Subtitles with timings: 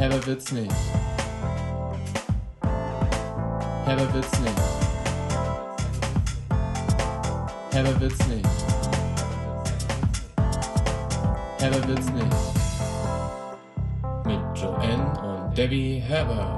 [0.00, 0.74] Herber wird's nicht.
[3.84, 4.58] Herber wird's nicht.
[7.70, 8.48] Herber wird's nicht.
[11.58, 12.36] Herber wird's nicht.
[14.24, 16.56] Mit Joanne und Debbie Herber.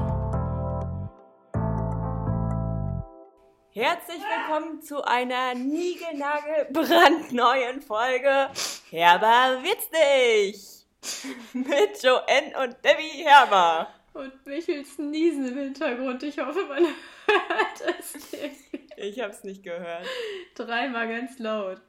[3.72, 8.50] Herzlich willkommen zu einer niegelnagelbrandneuen Folge
[8.88, 10.82] Herber wird's nicht!
[11.52, 13.89] Mit Joanne und Debbie Herber.
[14.14, 16.22] Und Michels Niesen im Hintergrund.
[16.22, 16.85] Ich hoffe, man
[17.26, 18.96] hört es nicht.
[18.96, 20.07] Ich hab's nicht gehört.
[20.54, 21.81] Dreimal ganz laut.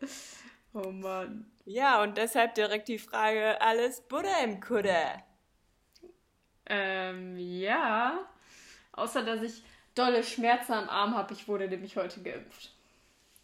[0.74, 1.52] Oh Mann.
[1.66, 4.98] Ja, und deshalb direkt die Frage, alles Buddha im Kudde?
[6.66, 8.20] Ähm, ja.
[8.94, 9.64] Außer, dass ich
[9.96, 11.34] dolle Schmerzen am Arm habe.
[11.34, 12.74] Ich wurde nämlich heute geimpft.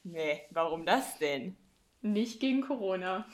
[0.04, 1.56] Nee, warum das denn?
[2.02, 3.26] Nicht gegen Corona.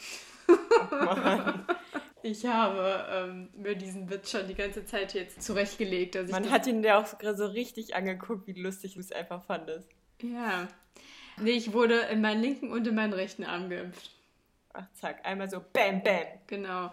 [0.90, 1.68] Mann.
[2.26, 6.16] Ich habe ähm, mir diesen Witz schon die ganze Zeit jetzt zurechtgelegt.
[6.16, 9.88] Dass Man hat ihn ja auch so richtig angeguckt, wie lustig du es einfach fandest.
[10.24, 10.68] Ja.
[11.40, 14.10] Nee, ich wurde in meinen linken und in meinen rechten Arm geimpft.
[14.74, 16.26] Ach, zack, einmal so bam, bam.
[16.48, 16.92] Genau.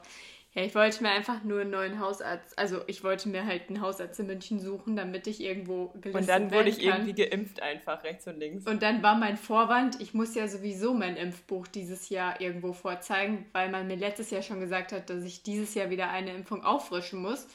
[0.55, 3.81] Ja, ich wollte mir einfach nur einen neuen Hausarzt, also ich wollte mir halt einen
[3.81, 7.07] Hausarzt in München suchen, damit ich irgendwo gelistet Und dann wurde ich kann.
[7.07, 8.67] irgendwie geimpft einfach, rechts und links.
[8.67, 13.47] Und dann war mein Vorwand, ich muss ja sowieso mein Impfbuch dieses Jahr irgendwo vorzeigen,
[13.53, 16.63] weil man mir letztes Jahr schon gesagt hat, dass ich dieses Jahr wieder eine Impfung
[16.63, 17.47] auffrischen muss.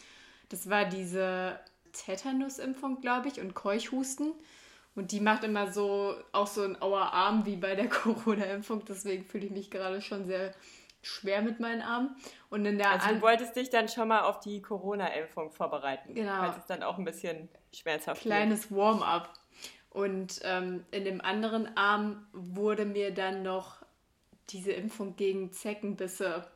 [0.50, 1.60] Das war diese
[1.94, 4.32] Tetanus-Impfung, glaube ich, und Keuchhusten.
[4.96, 8.84] Und die macht immer so auch so ein auer Arm wie bei der Corona-Impfung.
[8.90, 10.56] Deswegen fühle ich mich gerade schon sehr
[11.08, 12.16] schwer mit meinen Armen.
[12.50, 16.14] Und in der Also du wolltest dich dann schon mal auf die Corona-Impfung vorbereiten.
[16.14, 16.38] Genau.
[16.38, 19.34] Falls es dann auch ein bisschen schmerzhaft kleines Warm-up.
[19.90, 23.84] Und ähm, in dem anderen Arm wurde mir dann noch
[24.50, 26.50] diese Impfung gegen Zeckenbisse,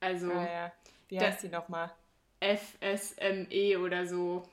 [0.00, 0.72] also Ah, ja.
[1.08, 1.92] Wie heißt die nochmal?
[2.40, 4.44] FSME oder so.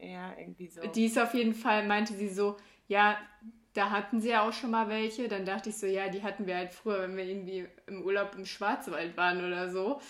[0.00, 0.80] Ja, irgendwie so.
[0.86, 2.56] Die ist auf jeden Fall, meinte sie so,
[2.88, 3.18] ja,
[3.74, 5.28] da hatten sie ja auch schon mal welche.
[5.28, 8.34] Dann dachte ich so, ja, die hatten wir halt früher, wenn wir irgendwie im Urlaub
[8.36, 10.00] im Schwarzwald waren oder so.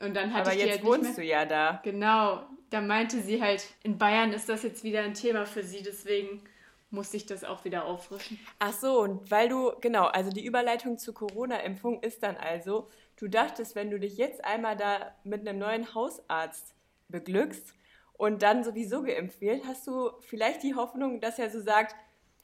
[0.00, 1.24] Und dann hatte Aber ich die jetzt halt nicht wohnst mehr.
[1.24, 1.80] du ja da.
[1.82, 5.82] Genau, da meinte sie halt, in Bayern ist das jetzt wieder ein Thema für sie,
[5.82, 6.42] deswegen
[6.90, 8.38] musste ich das auch wieder auffrischen.
[8.58, 13.28] Ach so, und weil du, genau, also die Überleitung zur Corona-Impfung ist dann also, du
[13.28, 16.74] dachtest, wenn du dich jetzt einmal da mit einem neuen Hausarzt
[17.08, 17.74] beglückst
[18.14, 21.94] und dann sowieso geimpft wird, hast du vielleicht die Hoffnung, dass er so sagt,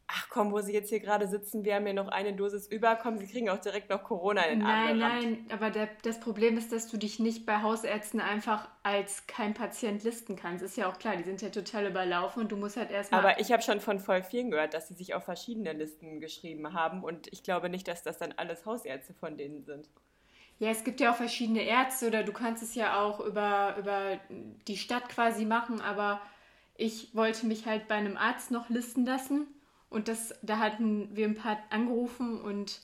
[0.09, 2.95] ach komm, wo sie jetzt hier gerade sitzen, wir haben hier noch eine Dosis über,
[2.97, 6.21] komm, sie kriegen auch direkt noch Corona in den Arm Nein, nein, aber der, das
[6.21, 10.63] Problem ist, dass du dich nicht bei Hausärzten einfach als kein Patient listen kannst.
[10.63, 13.21] Ist ja auch klar, die sind ja total überlaufen und du musst halt erstmal.
[13.21, 16.73] Aber ich habe schon von voll vielen gehört, dass sie sich auf verschiedene Listen geschrieben
[16.73, 19.89] haben und ich glaube nicht, dass das dann alles Hausärzte von denen sind.
[20.59, 24.19] Ja, es gibt ja auch verschiedene Ärzte oder du kannst es ja auch über, über
[24.31, 26.21] die Stadt quasi machen, aber
[26.77, 29.47] ich wollte mich halt bei einem Arzt noch listen lassen
[29.91, 32.81] und das, da hatten wir ein paar angerufen und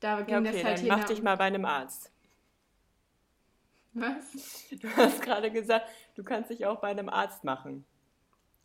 [0.00, 2.10] da ging Ja, okay, das halt dann mach dich mal bei einem Arzt.
[3.94, 4.64] Was?
[4.70, 5.86] Du hast gerade gesagt,
[6.16, 7.84] du kannst dich auch bei einem Arzt machen.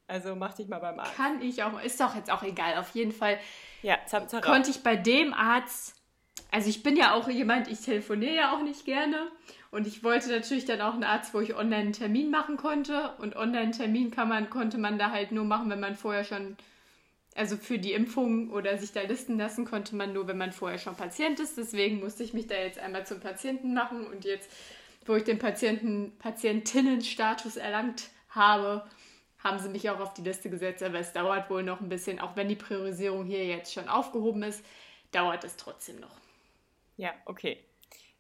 [0.08, 1.16] Also mach dich mal beim Arzt.
[1.16, 2.78] Kann ich auch, ist doch jetzt auch egal.
[2.78, 3.38] Auf jeden Fall
[3.84, 4.44] Ja, zap, zap.
[4.44, 5.96] konnte ich bei dem Arzt,
[6.52, 9.32] also ich bin ja auch jemand, ich telefoniere ja auch nicht gerne
[9.70, 13.14] und ich wollte natürlich dann auch einen Arzt, wo ich online einen Termin machen konnte
[13.20, 16.24] und online einen Termin kann man, konnte man da halt nur machen, wenn man vorher
[16.24, 16.58] schon,
[17.36, 20.80] also für die Impfung oder sich da listen lassen konnte man nur, wenn man vorher
[20.80, 24.50] schon Patient ist, deswegen musste ich mich da jetzt einmal zum Patienten machen und jetzt,
[25.06, 28.86] wo ich den Patienten, Patientinnenstatus erlangt habe,
[29.40, 32.20] haben sie mich auch auf die Liste gesetzt, aber es dauert wohl noch ein bisschen,
[32.20, 34.64] auch wenn die Priorisierung hier jetzt schon aufgehoben ist,
[35.12, 36.16] dauert es trotzdem noch.
[36.98, 37.64] Ja, okay.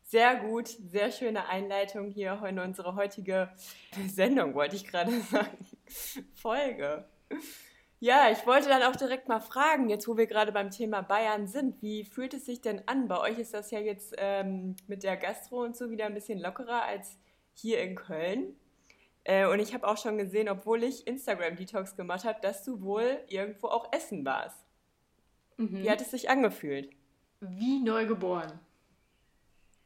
[0.04, 3.50] Sehr gut, sehr schöne Einleitung hier in unsere heutige
[4.08, 5.58] Sendung, wollte ich gerade sagen.
[6.34, 7.06] Folge.
[8.02, 11.48] Ja, ich wollte dann auch direkt mal fragen, jetzt wo wir gerade beim Thema Bayern
[11.48, 13.10] sind, wie fühlt es sich denn an?
[13.10, 16.40] Bei euch ist das ja jetzt ähm, mit der Gastro und so wieder ein bisschen
[16.40, 17.18] lockerer als
[17.54, 18.56] hier in Köln.
[19.26, 23.20] Äh, und ich habe auch schon gesehen, obwohl ich Instagram-Detox gemacht habe, dass du wohl
[23.28, 24.66] irgendwo auch essen warst.
[25.58, 26.90] Wie hat es sich angefühlt?
[27.42, 28.60] Wie neugeboren.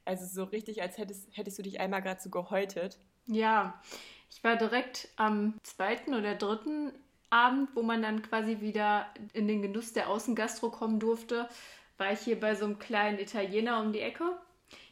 [0.05, 2.99] Also so richtig, als hättest, hättest du dich einmal gerade so gehäutet.
[3.25, 3.81] Ja,
[4.29, 6.91] ich war direkt am zweiten oder dritten
[7.33, 11.49] Abend, wo man dann quasi wieder in den Genuss der Außengastro kommen durfte,
[11.97, 14.23] war ich hier bei so einem kleinen Italiener um die Ecke.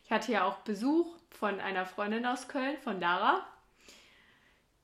[0.04, 3.46] Ich hatte ja auch Besuch von einer Freundin aus Köln, von Lara.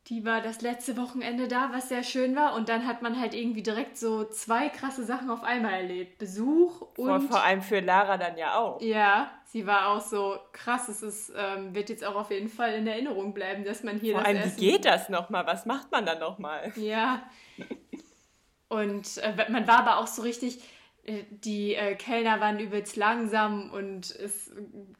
[0.07, 2.55] Die war das letzte Wochenende da, was sehr schön war.
[2.55, 6.17] Und dann hat man halt irgendwie direkt so zwei krasse Sachen auf einmal erlebt.
[6.17, 7.07] Besuch und.
[7.07, 8.81] Vor, vor allem für Lara dann ja auch.
[8.81, 10.87] Ja, sie war auch so krass.
[10.87, 14.13] Es ist, ähm, wird jetzt auch auf jeden Fall in Erinnerung bleiben, dass man hier
[14.13, 15.45] Vor das allem, Essen wie geht das nochmal?
[15.45, 16.71] Was macht man dann nochmal?
[16.75, 17.23] Ja.
[18.69, 20.59] Und äh, man war aber auch so richtig,
[21.03, 24.51] äh, die äh, Kellner waren übelst langsam und es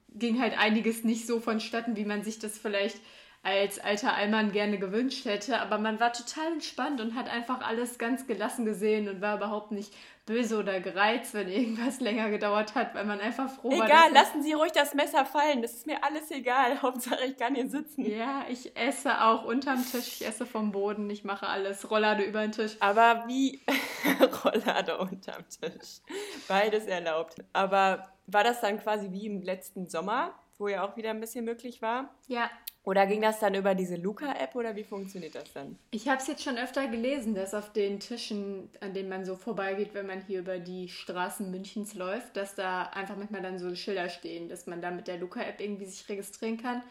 [0.10, 3.00] ging halt einiges nicht so vonstatten, wie man sich das vielleicht
[3.48, 5.60] als alter Allmann gerne gewünscht hätte.
[5.62, 9.72] Aber man war total entspannt und hat einfach alles ganz gelassen gesehen und war überhaupt
[9.72, 9.94] nicht
[10.26, 13.86] böse oder gereizt, wenn irgendwas länger gedauert hat, weil man einfach froh war.
[13.86, 15.62] Egal, lassen Sie ruhig das Messer fallen.
[15.62, 16.82] Das ist mir alles egal.
[16.82, 18.06] Hauptsache, ich kann hier sitzen.
[18.06, 21.90] Ja, ich esse auch unterm Tisch, ich esse vom Boden, ich mache alles.
[21.90, 22.76] Rollade über den Tisch.
[22.82, 23.62] Aber wie
[24.44, 26.02] Rollade unterm Tisch.
[26.50, 27.38] Beides erlaubt.
[27.54, 31.46] Aber war das dann quasi wie im letzten Sommer, wo ja auch wieder ein bisschen
[31.46, 32.14] möglich war?
[32.28, 32.50] Ja,
[32.88, 35.78] Oder ging das dann über diese Luca-App oder wie funktioniert das dann?
[35.92, 39.36] Ich habe es jetzt schon öfter gelesen, dass auf den Tischen, an denen man so
[39.36, 43.76] vorbeigeht, wenn man hier über die Straßen Münchens läuft, dass da einfach manchmal dann so
[43.76, 46.82] Schilder stehen, dass man da mit der Luca-App irgendwie sich registrieren kann.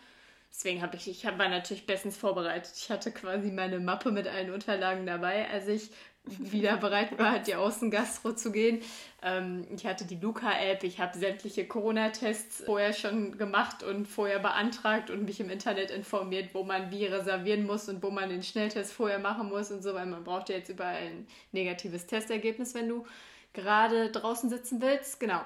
[0.50, 2.74] Deswegen habe ich, ich hab, war natürlich bestens vorbereitet.
[2.76, 5.90] Ich hatte quasi meine Mappe mit allen Unterlagen dabei, als ich
[6.38, 8.80] wieder bereit war, die Außengastro zu gehen.
[9.22, 15.10] Ähm, ich hatte die Luca-App, ich habe sämtliche Corona-Tests vorher schon gemacht und vorher beantragt
[15.10, 18.92] und mich im Internet informiert, wo man wie reservieren muss und wo man den Schnelltest
[18.92, 22.88] vorher machen muss und so, weil man braucht ja jetzt überall ein negatives Testergebnis, wenn
[22.88, 23.06] du
[23.52, 25.20] gerade draußen sitzen willst.
[25.20, 25.40] Genau.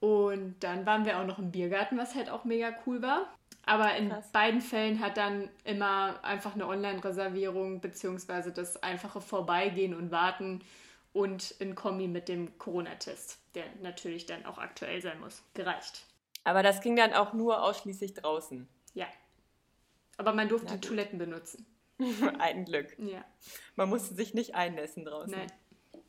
[0.00, 3.32] Und dann waren wir auch noch im Biergarten, was halt auch mega cool war.
[3.64, 4.30] Aber in Krass.
[4.32, 10.62] beiden Fällen hat dann immer einfach eine Online-Reservierung beziehungsweise das einfache Vorbeigehen und Warten
[11.12, 16.06] und in Kombi mit dem Corona-Test, der natürlich dann auch aktuell sein muss, gereicht.
[16.44, 18.68] Aber das ging dann auch nur ausschließlich draußen.
[18.94, 19.06] Ja.
[20.16, 20.80] Aber man durfte.
[20.80, 21.66] Toiletten benutzen.
[22.38, 22.98] Ein Glück.
[22.98, 23.24] Ja.
[23.76, 25.32] Man musste sich nicht einnässen draußen.
[25.32, 25.52] Nein.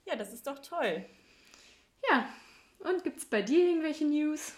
[0.05, 1.05] Ja, das ist doch toll.
[2.09, 2.27] Ja.
[2.79, 4.53] Und gibt's bei dir irgendwelche News?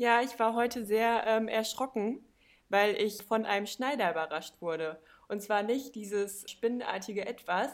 [0.00, 2.24] Ja, ich war heute sehr ähm, erschrocken,
[2.68, 5.02] weil ich von einem Schneider überrascht wurde.
[5.26, 7.72] Und zwar nicht dieses spinnenartige Etwas,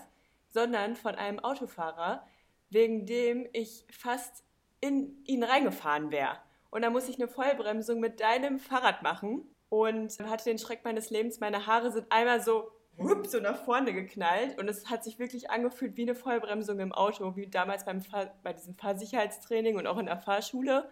[0.48, 2.26] sondern von einem Autofahrer,
[2.70, 4.42] wegen dem ich fast
[4.80, 6.38] in ihn reingefahren wäre.
[6.70, 11.10] Und da musste ich eine Vollbremsung mit deinem Fahrrad machen und hatte den Schreck meines
[11.10, 11.40] Lebens.
[11.40, 15.50] Meine Haare sind einmal so, whoop, so nach vorne geknallt und es hat sich wirklich
[15.50, 19.98] angefühlt wie eine Vollbremsung im Auto, wie damals beim Fahr bei diesem Fahrsicherheitstraining und auch
[19.98, 20.88] in der Fahrschule.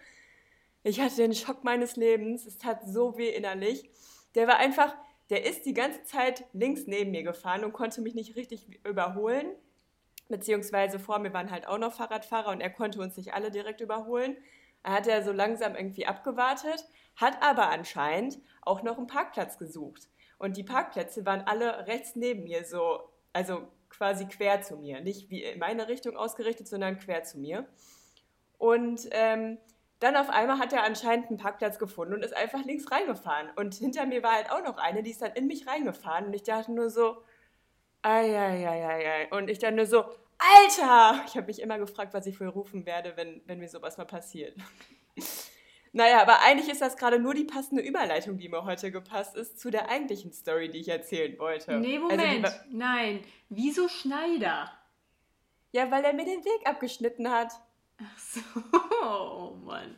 [0.83, 2.47] Ich hatte den Schock meines Lebens.
[2.47, 3.91] Es tat so weh innerlich.
[4.35, 4.95] Der war einfach,
[5.31, 9.47] der ist die ganze Zeit links neben mir gefahren und konnte mich nicht richtig überholen.
[10.29, 13.81] Beziehungsweise vor mir waren halt auch noch Fahrradfahrer und er konnte uns nicht alle direkt
[13.81, 14.37] überholen.
[14.83, 16.85] Er hat ja so langsam irgendwie abgewartet,
[17.17, 20.09] hat aber anscheinend auch noch einen Parkplatz gesucht.
[20.39, 25.01] Und die Parkplätze waren alle rechts neben mir, so, also quasi quer zu mir.
[25.01, 27.69] Nicht wie in meine Richtung ausgerichtet, sondern quer zu mir.
[28.59, 29.59] Und ähm,
[30.03, 33.51] dann auf einmal hat er anscheinend einen Parkplatz gefunden und ist einfach links reingefahren.
[33.57, 36.27] Und hinter mir war halt auch noch eine, die ist dann in mich reingefahren.
[36.27, 37.23] Und ich dachte nur so,
[38.03, 39.29] ei.
[39.31, 40.05] Und ich dann nur so,
[40.39, 41.23] Alter!
[41.27, 44.05] Ich habe mich immer gefragt, was ich wohl rufen werde, wenn, wenn mir sowas mal
[44.07, 44.57] passiert.
[45.95, 49.61] Naja, aber eigentlich ist das gerade nur die passende Überleitung, die mir heute gepasst ist,
[49.61, 51.79] zu der eigentlichen Story, die ich erzählen wollte.
[51.79, 52.43] Nee, Also Moment.
[52.45, 53.21] war- Nein.
[53.51, 54.73] Wieso Schneider?
[55.73, 57.53] ja, weil er mir den Weg abgeschnitten hat.
[58.05, 58.41] Ach so.
[59.05, 59.97] Oh Mann.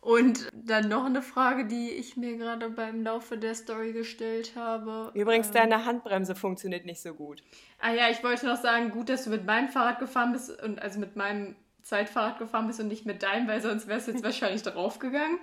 [0.00, 5.12] Und dann noch eine Frage, die ich mir gerade beim Laufe der Story gestellt habe.
[5.14, 7.44] Übrigens, Ähm, deine Handbremse funktioniert nicht so gut.
[7.78, 10.82] Ah ja, ich wollte noch sagen, gut, dass du mit meinem Fahrrad gefahren bist und
[10.82, 14.24] also mit meinem Zeitfahrrad gefahren bist und nicht mit deinem, weil sonst wärst du jetzt
[14.24, 15.38] wahrscheinlich draufgegangen.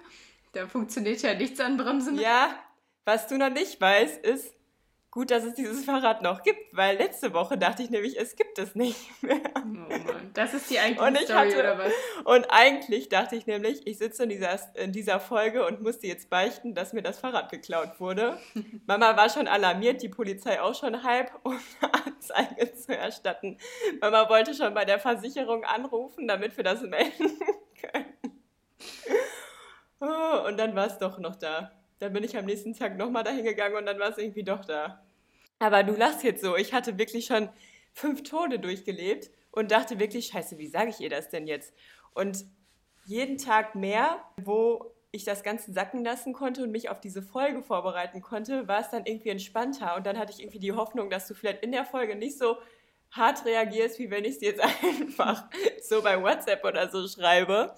[0.51, 2.19] Da funktioniert ja nichts an Bremsen.
[2.19, 2.53] Ja,
[3.05, 4.53] was du noch nicht weißt, ist,
[5.11, 8.59] gut, dass es dieses Fahrrad noch gibt, weil letzte Woche dachte ich nämlich, es gibt
[8.59, 9.41] es nicht mehr.
[9.55, 11.93] Oh Mann, das ist die eigentliche Und ich Story, hatte- oder was?
[12.25, 16.29] Und eigentlich dachte ich nämlich, ich sitze in dieser, in dieser Folge und musste jetzt
[16.29, 18.37] beichten, dass mir das Fahrrad geklaut wurde.
[18.85, 23.57] Mama war schon alarmiert, die Polizei auch schon halb, um eine Anzeige zu erstatten.
[24.01, 27.39] Mama wollte schon bei der Versicherung anrufen, damit wir das melden
[27.81, 28.13] können.
[30.01, 31.71] Oh, und dann war es doch noch da.
[31.99, 34.65] Dann bin ich am nächsten Tag nochmal dahin gegangen und dann war es irgendwie doch
[34.65, 35.03] da.
[35.59, 36.55] Aber du lachst jetzt so.
[36.55, 37.49] Ich hatte wirklich schon
[37.93, 41.73] fünf Tode durchgelebt und dachte wirklich, scheiße, wie sage ich ihr das denn jetzt?
[42.13, 42.45] Und
[43.05, 47.63] jeden Tag mehr, wo ich das Ganze sacken lassen konnte und mich auf diese Folge
[47.63, 49.95] vorbereiten konnte, war es dann irgendwie entspannter.
[49.95, 52.57] Und dann hatte ich irgendwie die Hoffnung, dass du vielleicht in der Folge nicht so
[53.11, 55.49] hart reagierst, wie wenn ich es jetzt einfach
[55.81, 57.75] so bei WhatsApp oder so schreibe.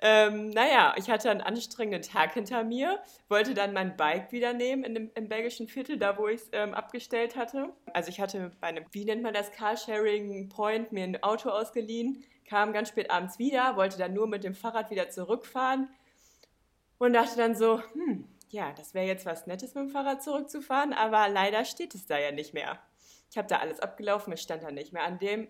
[0.00, 4.84] Ähm, naja, ich hatte einen anstrengenden Tag hinter mir, wollte dann mein Bike wieder nehmen
[4.84, 7.70] in dem, im belgischen Viertel, da wo ich es ähm, abgestellt hatte.
[7.92, 12.22] Also ich hatte bei einem, wie nennt man das, Carsharing Point, mir ein Auto ausgeliehen,
[12.48, 15.88] kam ganz spät abends wieder, wollte dann nur mit dem Fahrrad wieder zurückfahren
[16.98, 20.92] und dachte dann so, hm, ja, das wäre jetzt was Nettes mit dem Fahrrad zurückzufahren,
[20.92, 22.78] aber leider steht es da ja nicht mehr.
[23.30, 25.02] Ich habe da alles abgelaufen, es stand da nicht mehr.
[25.02, 25.48] An dem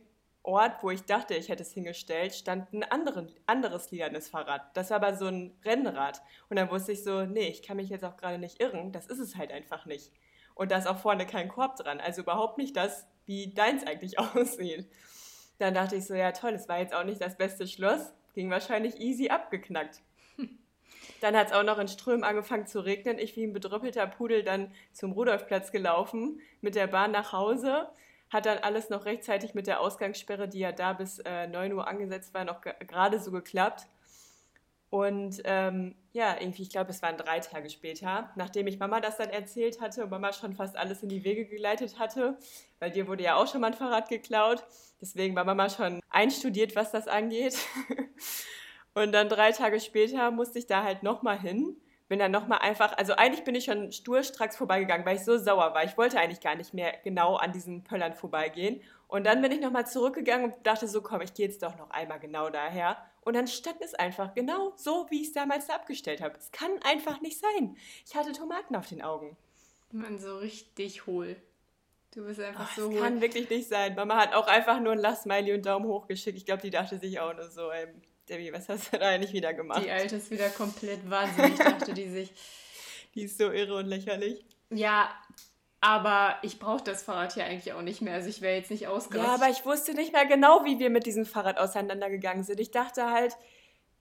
[0.49, 4.63] Ort, wo ich dachte, ich hätte es hingestellt, stand ein anderen, anderes lilanes Fahrrad.
[4.75, 6.23] Das war aber so ein Rennrad.
[6.49, 9.07] Und dann wusste ich so, nee, ich kann mich jetzt auch gerade nicht irren, das
[9.07, 10.11] ist es halt einfach nicht.
[10.55, 14.19] Und da ist auch vorne kein Korb dran, also überhaupt nicht das, wie deins eigentlich
[14.35, 14.91] aussieht.
[15.59, 18.51] Dann dachte ich so, ja toll, es war jetzt auch nicht das beste Schloss, ging
[18.51, 20.01] wahrscheinlich easy abgeknackt.
[21.21, 23.19] Dann hat es auch noch in Strömen angefangen zu regnen.
[23.19, 27.89] Ich wie ein bedröppelter Pudel dann zum Rudolfplatz gelaufen, mit der Bahn nach Hause.
[28.31, 31.89] Hat dann alles noch rechtzeitig mit der Ausgangssperre, die ja da bis äh, 9 Uhr
[31.89, 33.87] angesetzt war, noch gerade so geklappt.
[34.91, 39.19] Und ähm, ja, irgendwie, ich glaube, es waren drei Tage später, nachdem ich Mama das
[39.19, 42.39] dann erzählt hatte und Mama schon fast alles in die Wege geleitet hatte,
[42.79, 44.65] weil dir wurde ja auch schon mal ein Fahrrad geklaut.
[45.01, 47.59] Deswegen war Mama schon einstudiert, was das angeht.
[48.95, 51.77] Und dann drei Tage später musste ich da halt nochmal hin.
[52.09, 55.75] Bin dann nochmal einfach, also eigentlich bin ich schon sturstracks vorbeigegangen, weil ich so sauer
[55.75, 55.85] war.
[55.85, 58.81] Ich wollte eigentlich gar nicht mehr genau an diesen Pöllern vorbeigehen.
[59.09, 61.91] Und dann bin ich nochmal zurückgegangen und dachte so, komm, ich gehe jetzt doch noch
[61.91, 62.97] einmal genau daher.
[63.21, 66.39] Und dann stand es einfach genau so, wie ich es damals da abgestellt habe.
[66.39, 67.77] Es kann einfach nicht sein.
[68.07, 69.37] Ich hatte Tomaten auf den Augen.
[69.93, 71.37] Man, so richtig hohl.
[72.15, 73.03] Du bist einfach oh, so das hohl.
[73.03, 73.95] kann wirklich nicht sein.
[73.95, 76.39] Mama hat auch einfach nur ein Lachsmiley und Daumen hoch geschickt.
[76.39, 77.87] Ich glaube, die dachte sich auch nur so, ey,
[78.29, 79.83] Debbie, was hast du da eigentlich wieder gemacht?
[79.85, 82.33] Die Alte ist wieder komplett wahnsinnig, dachte die sich.
[83.15, 84.45] Die ist so irre und lächerlich.
[84.71, 85.11] Ja,
[85.81, 88.15] aber ich brauche das Fahrrad hier eigentlich auch nicht mehr.
[88.15, 89.29] Also ich wäre jetzt nicht ausgerastet.
[89.29, 92.61] Ja, aber ich wusste nicht mehr genau, wie wir mit diesem Fahrrad auseinandergegangen sind.
[92.61, 93.37] Ich dachte halt,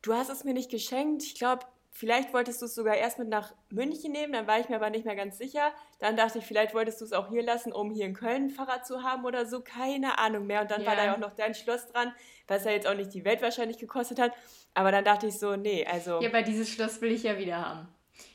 [0.01, 1.23] du hast es mir nicht geschenkt.
[1.23, 1.65] Ich glaube,
[1.97, 4.89] vielleicht wolltest du es sogar erst mit nach München nehmen, dann war ich mir aber
[4.91, 5.71] nicht mehr ganz sicher.
[5.99, 8.49] Dann dachte ich, vielleicht wolltest du es auch hier lassen, um hier in Köln ein
[8.51, 9.61] Fahrrad zu haben oder so.
[9.61, 10.61] Keine Ahnung mehr.
[10.61, 10.87] Und dann Ja.
[10.87, 12.13] war da ja auch noch dein Schloss dran,
[12.47, 14.31] was ja jetzt auch nicht die Welt wahrscheinlich gekostet hat.
[14.75, 17.57] Aber dann dachte ich so, nee, also Ja, aber dieses Schloss will ich ja wieder
[17.57, 17.87] haben.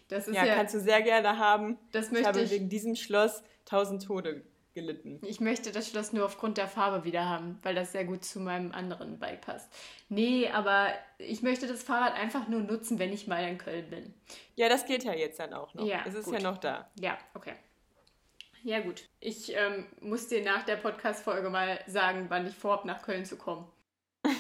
[0.09, 1.79] Das ist ja, ja, kannst du sehr gerne haben.
[1.93, 2.51] das Ich möchte habe ich.
[2.51, 4.43] wegen diesem Schloss tausend Tode
[4.75, 5.21] gelitten.
[5.25, 8.41] Ich möchte das Schloss nur aufgrund der Farbe wieder haben, weil das sehr gut zu
[8.41, 9.73] meinem anderen Bike passt.
[10.09, 10.89] Nee, aber
[11.19, 14.15] ich möchte das Fahrrad einfach nur nutzen, wenn ich mal in Köln bin.
[14.57, 15.87] Ja, das geht ja jetzt dann auch noch.
[15.87, 16.35] Ja, es ist gut.
[16.35, 16.91] ja noch da.
[17.01, 17.55] Ja, okay.
[18.65, 19.09] Ja, gut.
[19.19, 23.37] Ich ähm, muss dir nach der Podcast-Folge mal sagen, wann ich vorhab, nach Köln zu
[23.37, 23.67] kommen.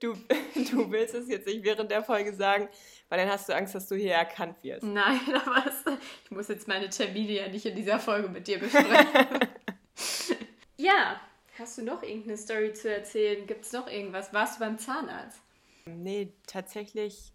[0.00, 2.70] Du, du willst es jetzt nicht während der Folge sagen,
[3.10, 4.82] weil dann hast du Angst, dass du hier erkannt wirst.
[4.82, 5.64] Nein, aber
[6.24, 8.88] ich muss jetzt meine Termine ja nicht in dieser Folge mit dir besprechen.
[10.80, 11.20] ja,
[11.58, 13.46] hast du noch irgendeine Story zu erzählen?
[13.46, 14.32] Gibt es noch irgendwas?
[14.32, 15.40] Warst du beim Zahnarzt?
[15.84, 17.32] Nee, tatsächlich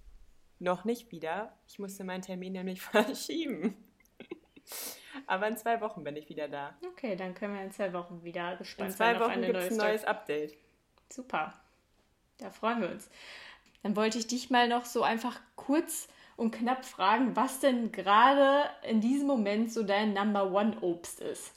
[0.60, 1.54] noch nicht wieder.
[1.68, 3.76] Ich musste meinen Termin nämlich verschieben.
[5.28, 6.76] Aber in zwei Wochen bin ich wieder da.
[6.92, 9.48] Okay, dann können wir in zwei Wochen wieder In gespannt zwei sein auf Wochen eine
[9.48, 10.56] gibt es ein neues Update.
[11.10, 11.54] Super.
[12.38, 13.10] Da freuen wir uns.
[13.84, 18.70] Dann wollte ich dich mal noch so einfach kurz und knapp fragen, was denn gerade
[18.84, 21.54] in diesem Moment so dein Number One Obst ist.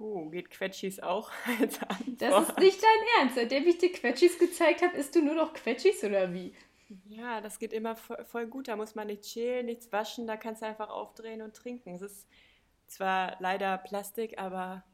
[0.00, 1.30] Puh, geht Quetschis auch
[1.60, 2.22] als Antwort?
[2.22, 3.34] Das ist nicht dein Ernst.
[3.34, 6.54] Seitdem ich dir Quetschis gezeigt habe, isst du nur noch Quetschis oder wie?
[7.10, 8.68] Ja, das geht immer voll, voll gut.
[8.68, 10.26] Da muss man nicht chillen, nichts waschen.
[10.26, 11.94] Da kannst du einfach aufdrehen und trinken.
[11.94, 12.26] Es ist
[12.86, 14.84] zwar leider Plastik, aber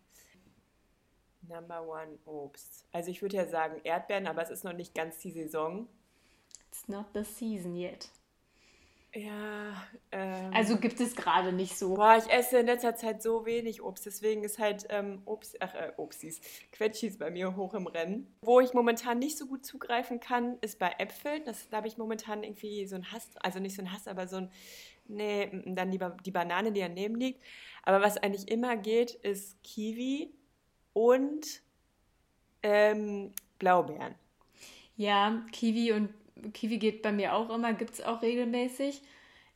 [1.43, 2.85] Number One Obst.
[2.91, 5.87] Also ich würde ja sagen Erdbeeren, aber es ist noch nicht ganz die Saison.
[6.69, 8.11] It's not the season yet.
[9.17, 9.83] Ja,
[10.13, 11.95] ähm, Also gibt es gerade nicht so.
[11.95, 15.75] boah, ich esse in letzter Zeit so wenig Obst, deswegen ist halt ähm, Obst, ach,
[15.75, 16.41] äh, Obstis,
[16.73, 18.27] Quetschis bei mir hoch im Rennen.
[18.43, 21.43] Wo ich momentan nicht so gut zugreifen kann, ist bei Äpfeln.
[21.47, 24.29] Das, da habe ich momentan irgendwie so ein Hass, also nicht so ein Hass, aber
[24.29, 24.51] so ein,
[25.09, 27.43] nee, m- dann lieber die Banane, die daneben liegt.
[27.85, 30.31] Aber was eigentlich immer geht, ist Kiwi
[30.93, 31.63] und
[32.63, 34.15] ähm, Blaubeeren.
[34.97, 36.11] Ja, Kiwi und
[36.53, 39.03] Kiwi geht bei mir auch immer, gibt es auch regelmäßig.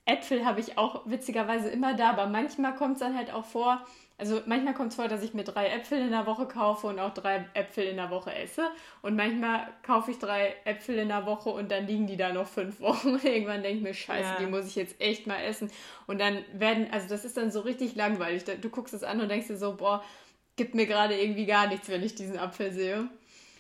[0.07, 3.85] Äpfel habe ich auch witzigerweise immer da, aber manchmal kommt es dann halt auch vor,
[4.19, 6.99] also manchmal kommt es vor, dass ich mir drei Äpfel in der Woche kaufe und
[6.99, 8.69] auch drei Äpfel in der Woche esse.
[9.01, 12.47] Und manchmal kaufe ich drei Äpfel in der Woche und dann liegen die da noch
[12.47, 13.15] fünf Wochen.
[13.15, 14.37] Und irgendwann denke ich mir, scheiße, Ja.
[14.39, 15.71] die muss ich jetzt echt mal essen.
[16.07, 18.45] Und dann werden, also das ist dann so richtig langweilig.
[18.45, 20.05] Du guckst es an und denkst dir so, boah,
[20.57, 23.09] gibt mir gerade irgendwie gar nichts, wenn ich diesen Apfel sehe.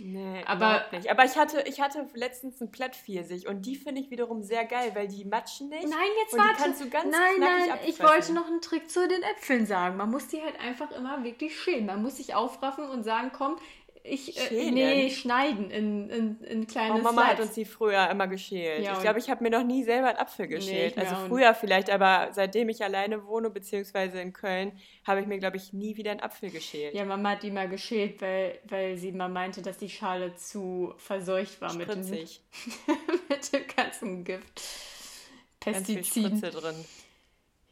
[0.02, 1.11] Nee, Aber- nicht.
[1.11, 4.92] Aber ich hatte, ich hatte letztens einen Plattpfirsich und die finde ich wiederum sehr geil,
[4.95, 5.83] weil die matschen nicht.
[5.85, 6.54] Nein, jetzt warte.
[6.62, 8.09] kannst du ganz nein, nein, ich abfressen.
[8.09, 9.99] wollte noch einen Trick zu den Äpfeln sagen.
[9.99, 11.85] Man muss die halt einfach immer wirklich schälen.
[11.85, 13.57] Man muss sich aufraffen und sagen, komm,
[14.02, 17.47] Ich, äh, nee, schneiden in, in, in kleine Oh, Mama hat Slices.
[17.47, 18.83] uns die früher immer geschält.
[18.85, 20.97] Ja, ich glaube, ich habe mir noch nie selber einen Apfel Nee, geschält.
[20.97, 24.73] mir also früher vielleicht, aber seitdem ich alleine wohne, beziehungsweise in Köln,
[25.07, 26.95] habe ich mir, glaube ich, nie wieder einen Apfel geschält.
[26.95, 30.95] Ja, Mama hat die mal geschält, weil, weil sie mal meinte, dass die Schale zu
[30.97, 32.00] verseucht war mit dem,
[33.28, 34.62] mit dem ganzen Gift.
[35.62, 36.38] Ganz viel Pestiziden.
[36.38, 36.85] Spritze drin.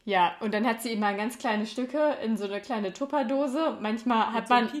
[0.09, 3.77] Ja, und dann hat sie immer ganz kleine Stücke in so eine kleine Tupperdose.
[3.79, 4.71] Manchmal hat so man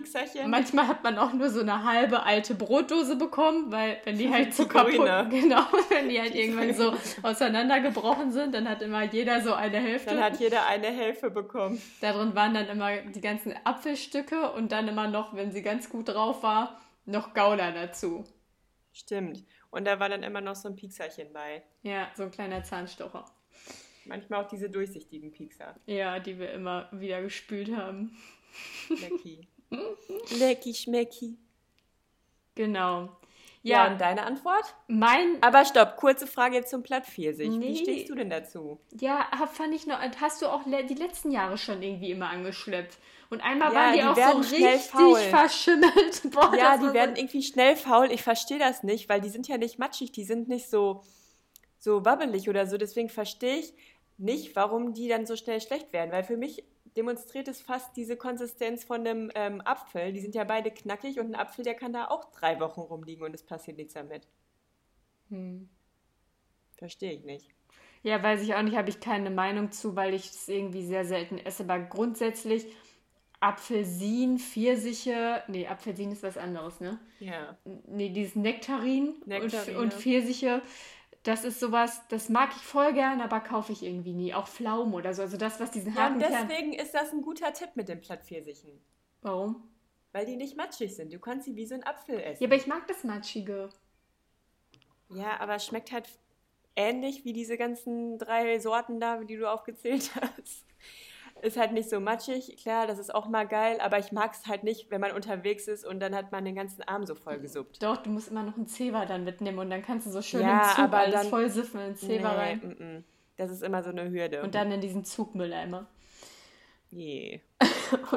[0.47, 4.55] manchmal hat man auch nur so eine halbe alte Brotdose bekommen, weil wenn die halt
[4.55, 4.95] so kaputt,
[5.29, 10.15] genau, wenn die halt irgendwann so auseinandergebrochen sind, dann hat immer jeder so eine Hälfte.
[10.15, 11.79] Dann hat jeder eine Hälfte bekommen.
[12.01, 15.91] Da drin waren dann immer die ganzen Apfelstücke und dann immer noch, wenn sie ganz
[15.91, 18.23] gut drauf war, noch Gouda dazu.
[18.93, 19.43] Stimmt.
[19.69, 21.61] Und da war dann immer noch so ein Piekserchen bei.
[21.83, 23.25] Ja, so ein kleiner Zahnstocher.
[24.05, 25.75] Manchmal auch diese durchsichtigen Piekser.
[25.85, 28.17] Ja, die wir immer wieder gespült haben.
[28.89, 29.47] Lecki.
[30.39, 31.37] Lecki, schmecki.
[32.55, 33.09] Genau.
[33.61, 34.63] Ja, Ja, und deine Antwort?
[34.87, 37.49] mein, Aber stopp, kurze Frage jetzt zum Plattpfirsich.
[37.49, 37.67] Nee.
[37.69, 38.79] Wie stehst du denn dazu?
[38.99, 42.97] ja, fand ich noch, hast du auch die letzten Jahre schon irgendwie immer angeschleppt.
[43.29, 45.19] Und einmal Ja, waren die, die auch werden so richtig faul.
[45.19, 46.21] verschimmelt.
[46.31, 48.11] Boah, Ja, die werden so, irgendwie schnell faul.
[48.11, 51.03] Ich verstehe das nicht, weil die sind ja nicht matschig, die sind nicht so,
[51.79, 52.77] so wabbelig oder so.
[52.77, 53.73] Deswegen verstehe ich
[54.17, 56.11] nicht, warum die dann so schnell schlecht werden.
[56.11, 56.63] Weil für mich
[56.95, 60.13] demonstriert es fast diese Konsistenz von einem ähm, Apfel.
[60.13, 63.25] Die sind ja beide knackig und ein Apfel, der kann da auch drei Wochen rumliegen
[63.25, 64.27] und es passiert nichts damit.
[65.29, 65.69] hm.
[66.77, 67.49] Verstehe ich nicht.
[68.03, 71.03] Ja, weiß ich auch nicht, habe ich keine Meinung zu, weil ich es irgendwie sehr
[71.03, 71.63] selten esse.
[71.63, 72.65] Aber grundsätzlich
[73.41, 76.99] Apfelsin, Pfirsiche, nee, Apfelsin ist was anderes, ne?
[77.19, 77.57] Ja.
[77.87, 79.77] Nee, dieses Nektarin, Nektarine.
[79.77, 80.61] Und, und Pfirsiche,
[81.23, 84.33] das ist sowas, das mag ich voll gern, aber kaufe ich irgendwie nie.
[84.33, 86.47] Auch Pflaumen oder so, also das, was diesen Ja, harten und Kern...
[86.47, 88.79] deswegen ist das ein guter Tipp mit den Plattpfirsichen.
[89.21, 89.63] Warum?
[90.11, 91.13] Weil die nicht matschig sind.
[91.13, 92.41] Du kannst sie wie so ein Apfel essen.
[92.43, 93.69] Ja, aber ich mag das Matschige.
[95.09, 96.07] Ja, aber es schmeckt halt
[96.75, 100.65] ähnlich wie diese ganzen drei Sorten da, die du aufgezählt hast.
[101.41, 104.47] Ist halt nicht so matschig, klar, das ist auch mal geil, aber ich mag es
[104.47, 107.39] halt nicht, wenn man unterwegs ist und dann hat man den ganzen Arm so voll
[107.39, 107.81] gesuppt.
[107.81, 110.41] Doch, du musst immer noch einen Zewa dann mitnehmen und dann kannst du so schön
[110.41, 112.75] Ja, im Zug aber alles dann- voll siffen in Zewa rein.
[112.79, 113.03] mm, mm.
[113.37, 114.41] Das ist immer so eine Hürde.
[114.43, 115.87] Und dann in diesen Zugmülleimer.
[116.91, 117.41] Nee.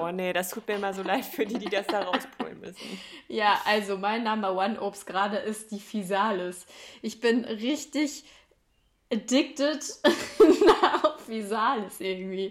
[0.01, 2.99] Oh nee, das tut mir immer so leid für die, die das da rausholen müssen.
[3.29, 6.67] Ja, also mein Number One Obst gerade ist die Physalis.
[7.03, 8.25] Ich bin richtig
[9.13, 9.83] addicted
[11.03, 12.51] auf Physalis irgendwie.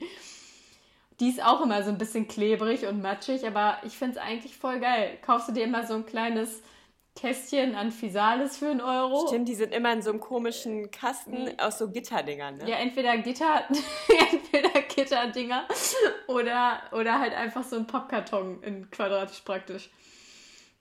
[1.22, 4.58] Die ist auch immer so ein bisschen klebrig und matschig, aber ich finde es eigentlich
[4.58, 5.20] voll geil.
[5.22, 6.64] Kaufst du dir immer so ein kleines
[7.16, 9.28] Kästchen an Physalis für einen Euro?
[9.28, 12.68] Stimmt, die sind immer in so einem komischen Kasten aus so Gitterdingern, ne?
[12.68, 13.66] Ja, entweder Gitter,
[14.32, 15.68] entweder Gitterdinger
[16.28, 19.92] oder, oder halt einfach so ein Pappkarton in quadratisch praktisch.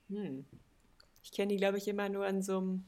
[0.09, 0.47] Hm.
[1.23, 2.85] Ich kenne die, glaube ich, immer nur in so einem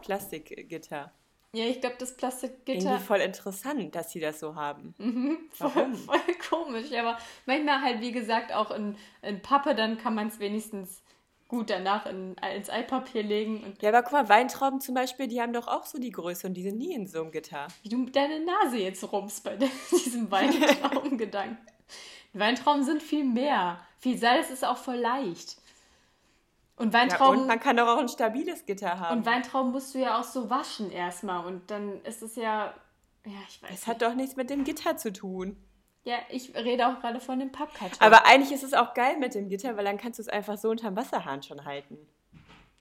[0.00, 1.12] Plastikgitter.
[1.56, 2.72] Ja, ich glaube, das Plastikgitter.
[2.90, 4.94] Irgendwie voll interessant, dass sie das so haben.
[5.52, 5.94] Voll, Warum?
[5.94, 7.16] voll komisch, aber
[7.46, 11.02] manchmal halt, wie gesagt, auch in, in Pappe, dann kann man es wenigstens
[11.48, 13.74] gut danach in, ins Altpapier legen.
[13.80, 16.54] Ja, aber guck mal, Weintrauben zum Beispiel, die haben doch auch so die Größe und
[16.54, 17.68] die sind nie in so einem Gitter.
[17.82, 19.56] wie du mit deiner Nase jetzt rumst bei
[19.90, 21.56] diesem Weintraubengedanken.
[22.34, 23.80] Weintrauben sind viel mehr.
[24.00, 25.56] Viel Salz ist auch voll leicht.
[26.76, 29.18] Und Ja, Weintrauben, und man kann doch auch ein stabiles Gitter haben.
[29.18, 31.44] und Weintrauben musst du ja auch so waschen erstmal.
[31.46, 32.74] Und dann ist es ja.
[33.24, 33.70] Ja, ich weiß.
[33.72, 35.56] es hat doch nichts mit dem Gitter zu tun.
[36.04, 37.98] ja, ich rede auch gerade von dem Pappkarton.
[38.00, 40.56] Aber eigentlich ist es auch geil mit dem Gitter, weil dann kannst du es einfach
[40.58, 41.96] so unterm Wasserhahn schon halten.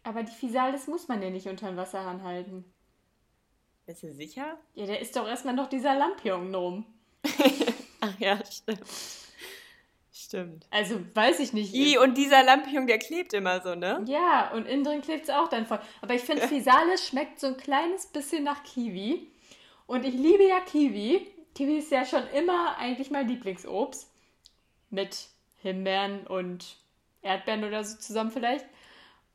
[0.04, 2.64] Aber die Physalis muss man ja nicht unter den Wasserhahn halten.
[3.88, 4.58] Bist du sicher?
[4.76, 6.86] Ja, da ist doch erstmal noch dieser Lampion drum.
[8.02, 8.82] Ach ja, stimmt.
[10.36, 10.68] Stimmt.
[10.70, 11.74] Also, weiß ich nicht.
[11.74, 14.04] I, und dieser Lampion, der klebt immer so, ne?
[14.06, 15.80] ja, und innen drin klebt es auch dann voll.
[16.02, 19.32] Aber ich finde, Physalis schmeckt so ein kleines bisschen nach Kiwi.
[19.88, 21.26] Und ich liebe ja Kiwi.
[21.54, 24.12] Kiwi ist ja schon immer eigentlich mein Lieblingsobst.
[24.90, 25.30] Mit
[25.62, 26.76] Himbeeren und
[27.22, 28.66] Erdbeeren oder so zusammen vielleicht.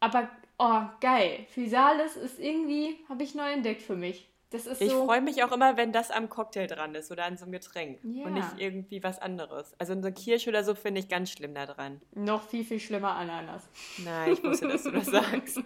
[0.01, 1.47] Aber, oh, geil.
[1.49, 4.30] Physalis ist irgendwie, habe ich neu entdeckt für mich.
[4.51, 5.05] Das ist Ich so.
[5.07, 8.01] freue mich auch immer, wenn das am Cocktail dran ist oder an so einem Getränk.
[8.03, 8.25] Ja.
[8.27, 9.75] Und nicht irgendwie was anderes.
[9.79, 12.01] Also in so Kirsch oder so finde ich ganz schlimm da dran.
[12.15, 13.69] Noch viel, viel schlimmer Ananas.
[13.99, 15.61] Nein, ich wusste, dass du das sagst.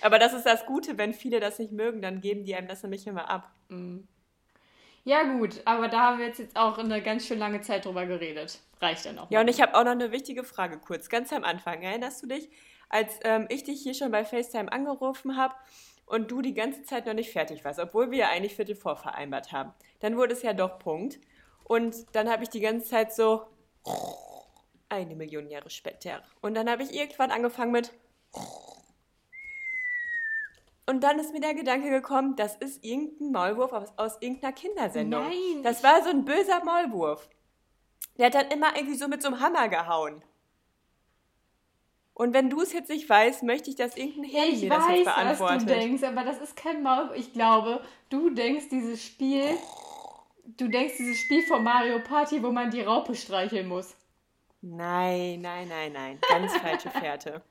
[0.00, 2.82] Aber das ist das Gute, wenn viele das nicht mögen, dann geben die einem das
[2.82, 3.52] nämlich immer ab.
[5.04, 8.06] Ja, gut, aber da haben wir jetzt, jetzt auch eine ganz schön lange Zeit drüber
[8.06, 8.60] geredet.
[8.80, 9.30] Reicht dann auch.
[9.30, 9.42] Ja, mal.
[9.42, 11.82] und ich habe auch noch eine wichtige Frage kurz, ganz am Anfang.
[11.82, 12.48] Erinnerst du dich,
[12.88, 15.54] als ähm, ich dich hier schon bei FaceTime angerufen habe
[16.10, 18.96] und du die ganze Zeit noch nicht fertig warst, obwohl wir ja eigentlich Viertel vor
[18.96, 19.72] vereinbart haben?
[20.00, 21.20] Dann wurde es ja doch Punkt.
[21.64, 23.46] Und dann habe ich die ganze Zeit so
[24.88, 26.22] Eine Million Jahre später.
[26.40, 27.92] Und dann habe ich irgendwann angefangen mit.
[30.86, 35.22] Und dann ist mir der Gedanke gekommen, das ist irgendein Maulwurf aus, aus irgendeiner Kindersendung.
[35.22, 37.28] Nein, Das war so ein böser Maulwurf.
[38.18, 40.24] Der hat dann immer irgendwie so mit so einem Hammer gehauen.
[42.14, 44.68] Und wenn du es jetzt nicht weißt, möchte ich, dass irgendein Ja, Handy ich mir
[44.70, 45.60] das jetzt weiß, was beantwortet.
[45.62, 47.10] du denkst, aber das ist kein Maul.
[47.14, 49.44] Ich glaube, du denkst dieses Spiel,
[50.58, 53.96] du denkst dieses Spiel von Mario Party, wo man die Raupe streicheln muss.
[54.60, 56.18] Nein, nein, nein, nein.
[56.28, 57.42] Ganz falsche Fährte.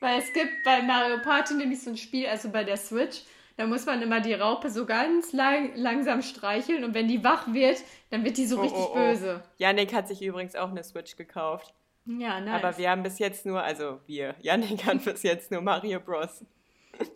[0.00, 3.22] Weil es gibt bei Mario Party nämlich so ein Spiel, also bei der Switch,
[3.56, 7.52] da muss man immer die Raupe so ganz lang, langsam streicheln und wenn die wach
[7.52, 7.78] wird,
[8.10, 8.94] dann wird die so Oh, richtig oh, oh.
[8.94, 9.42] böse.
[9.56, 11.74] Yannick hat sich übrigens auch eine Switch gekauft.
[12.06, 12.54] Ja, nice.
[12.54, 16.44] Aber wir haben bis jetzt nur, also wir, Yannick hat bis jetzt nur Mario Bros.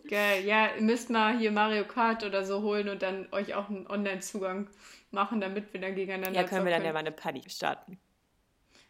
[0.07, 0.43] Geil.
[0.45, 3.87] Ja, ihr müsst mal hier Mario Kart oder so holen und dann euch auch einen
[3.87, 4.69] Online-Zugang
[5.09, 7.99] machen, damit wir dann gegeneinander Ja, können wir dann ja mal eine Party starten.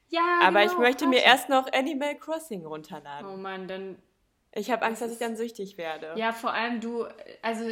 [0.09, 1.29] Ja, Aber ich genau, möchte mir Party.
[1.29, 3.29] erst noch Animal Crossing runterladen.
[3.29, 3.97] Oh Mann, dann.
[4.53, 6.13] Ich habe Angst, dass ich dann süchtig werde.
[6.17, 7.05] Ja, vor allem du,
[7.41, 7.63] also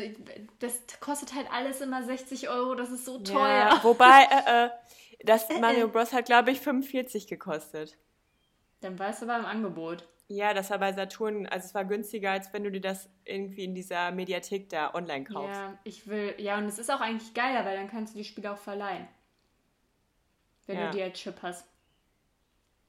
[0.60, 3.80] das kostet halt alles immer 60 Euro, das ist so Ja, teuer.
[3.84, 4.70] Wobei, äh, äh,
[5.26, 6.14] das Mario Bros.
[6.14, 7.98] hat, glaube ich, 45 gekostet.
[8.82, 10.08] Dann warst du aber im Angebot.
[10.28, 13.64] Ja, das war bei Saturn, also es war günstiger, als wenn du dir das irgendwie
[13.64, 15.60] in dieser Mediathek da online kaufst.
[15.60, 18.24] Ja, ich will, ja, und es ist auch eigentlich geiler, weil dann kannst du die
[18.26, 19.08] Spiele auch verleihen.
[20.68, 20.86] Wenn Ja.
[20.92, 21.66] du die als Chip hast.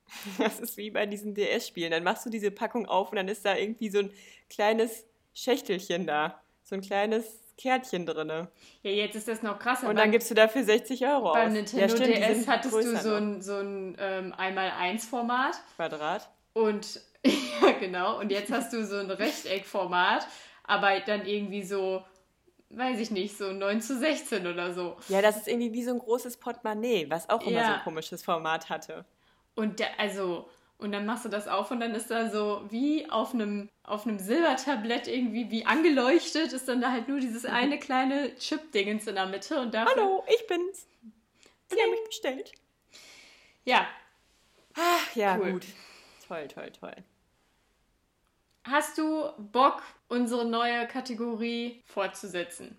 [0.39, 1.91] Das ist wie bei diesen DS-Spielen.
[1.91, 4.11] Dann machst du diese Packung auf und dann ist da irgendwie so ein
[4.49, 6.43] kleines Schächtelchen da.
[6.63, 8.49] So ein kleines Kärtchen drinne.
[8.83, 9.83] Ja, jetzt ist das noch krasser.
[9.89, 11.53] Und beim- dann gibst du dafür 60 Euro Beim aus.
[11.53, 15.57] Nintendo ja, stimmt, DS hattest du so ein, so ein ähm, 1x1-Format.
[15.77, 16.29] Quadrat.
[16.53, 18.19] Und ja, genau.
[18.19, 20.27] Und jetzt hast du so ein Rechteckformat,
[20.65, 22.03] aber dann irgendwie so,
[22.71, 24.97] weiß ich nicht, so 9 zu 16 oder so.
[25.09, 27.67] Ja, das ist irgendwie wie so ein großes Portemonnaie, was auch immer Ja.
[27.67, 29.05] so ein komisches Format hatte.
[29.55, 30.49] Und der, also,
[30.81, 34.07] und dann machst du das auf und dann ist da so wie auf einem, auf
[34.07, 39.15] einem Silbertablett irgendwie wie angeleuchtet, ist dann da halt nur dieses eine kleine Chip-Dingens in
[39.17, 39.95] der Mitte und dafür.
[39.95, 40.87] Hallo, ich bin's.
[41.69, 42.53] Sie haben mich bestellt.
[43.65, 43.87] Ja.
[44.77, 45.53] Ach ja, Cool.
[45.53, 45.67] gut.
[46.27, 46.97] Toll, toll, toll.
[48.65, 52.79] Hast du Bock, unsere neue Kategorie fortzusetzen?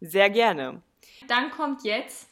[0.00, 0.82] Sehr gerne.
[1.28, 2.28] Dann kommt jetzt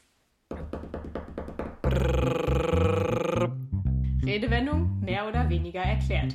[4.25, 6.33] Redewendung mehr oder weniger erklärt.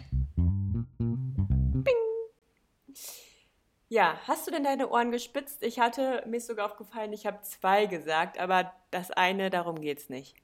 [3.89, 5.65] Ja, hast du denn deine Ohren gespitzt?
[5.65, 10.09] Ich hatte, mir ist sogar aufgefallen, ich habe zwei gesagt, aber das eine, darum geht's
[10.09, 10.37] nicht.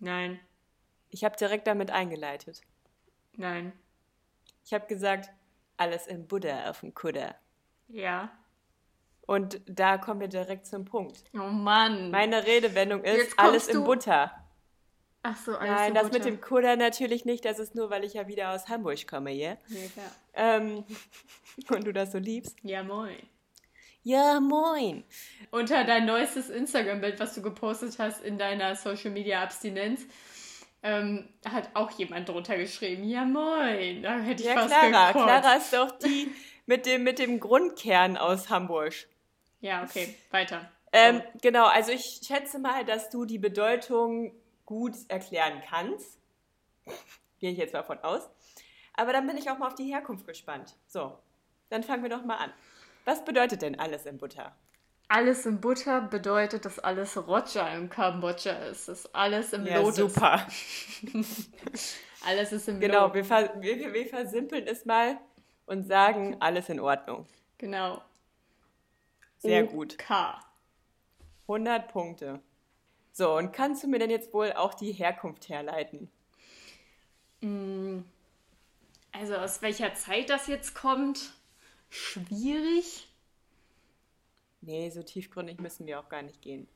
[0.00, 0.40] Nein,
[1.10, 2.60] Ich habe direkt damit eingeleitet.
[3.36, 3.72] nein,
[4.64, 5.30] Ich habe gesagt,
[5.76, 7.34] alles im Buddha auf dem Kutter.
[7.88, 8.30] ja.
[9.26, 11.22] Und da kommen wir direkt zum Punkt.
[11.34, 12.10] Oh Mann.
[12.10, 14.32] Meine Redewendung ist alles im Butter.
[15.22, 17.44] Ach so, alles Nein, in das mit dem Kutter natürlich nicht.
[17.44, 19.56] Das ist nur, weil ich ja wieder aus Hamburg komme, ja?
[19.68, 20.10] Nee, klar.
[20.34, 20.84] Ähm,
[21.70, 22.56] und du das so liebst.
[22.62, 23.16] Ja, moin.
[24.02, 25.04] Ja, moin.
[25.50, 30.06] Unter dein neuestes Instagram-Bild, was du gepostet hast in deiner Social-Media-Abstinenz,
[30.82, 34.02] ähm, hat auch jemand drunter geschrieben, ja moin.
[34.02, 35.08] Da hätte ich Ja, fast Clara.
[35.08, 35.24] gekotzt.
[35.24, 36.32] Clara ist doch die
[36.66, 38.94] mit dem, mit dem Grundkern aus Hamburg.
[39.60, 40.70] Ja, okay, weiter.
[40.92, 44.32] Ähm, genau, also ich schätze mal, dass du die Bedeutung
[44.68, 46.18] gut erklären kannst.
[47.38, 48.28] Gehe ich jetzt mal von aus.
[48.92, 50.76] Aber dann bin ich auch mal auf die Herkunft gespannt.
[50.86, 51.18] So,
[51.70, 52.52] dann fangen wir doch mal an.
[53.06, 54.54] Was bedeutet denn alles in Butter?
[55.08, 58.88] Alles in Butter bedeutet, dass alles Roger im Kambodscha ist.
[58.88, 59.96] Dass alles im Ja, Lotus.
[59.96, 60.46] super.
[62.26, 63.14] Alles ist im Genau, Lot.
[63.14, 65.18] wir, ver wir, wir- wir versimpeln es mal
[65.64, 67.26] und sagen, alles in Ordnung.
[67.56, 68.02] Genau.
[69.38, 69.70] Sehr OK.
[69.70, 69.96] gut.
[71.46, 72.42] 100 Punkte.
[73.18, 76.08] So, und kannst du mir denn jetzt wohl auch die Herkunft herleiten?
[79.10, 81.32] Also aus welcher Zeit das jetzt kommt?
[81.90, 83.08] Schwierig.
[84.60, 86.68] Nee, so tiefgründig müssen wir auch gar nicht gehen.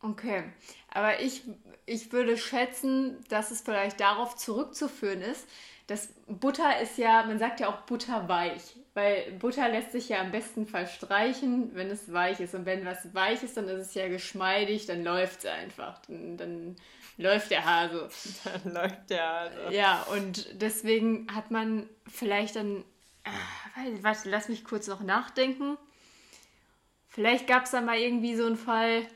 [0.00, 0.52] Okay,
[0.88, 1.44] aber ich,
[1.86, 5.46] ich würde schätzen, dass es vielleicht darauf zurückzuführen ist,
[5.86, 10.30] dass Butter ist ja, man sagt ja auch butterweich, weil Butter lässt sich ja am
[10.30, 12.54] besten verstreichen, wenn es weich ist.
[12.54, 16.00] Und wenn was weich ist, dann ist es ja geschmeidig, dann läuft es einfach.
[16.06, 16.76] Dann, dann
[17.16, 18.08] läuft der Hase.
[18.44, 19.28] Dann läuft der.
[19.30, 19.70] Also.
[19.70, 22.84] Ja, und deswegen hat man vielleicht dann,
[23.76, 25.76] weiß- warte, lass mich kurz noch nachdenken.
[27.08, 29.06] Vielleicht gab es da mal irgendwie so einen Fall,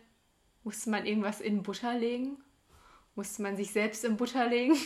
[0.62, 2.36] musste man irgendwas in Butter legen?
[3.14, 4.76] Musste man sich selbst in Butter legen?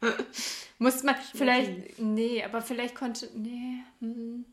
[0.78, 3.73] musste man vielleicht, nee, aber vielleicht konnte, nee,
[4.12, 4.44] hm,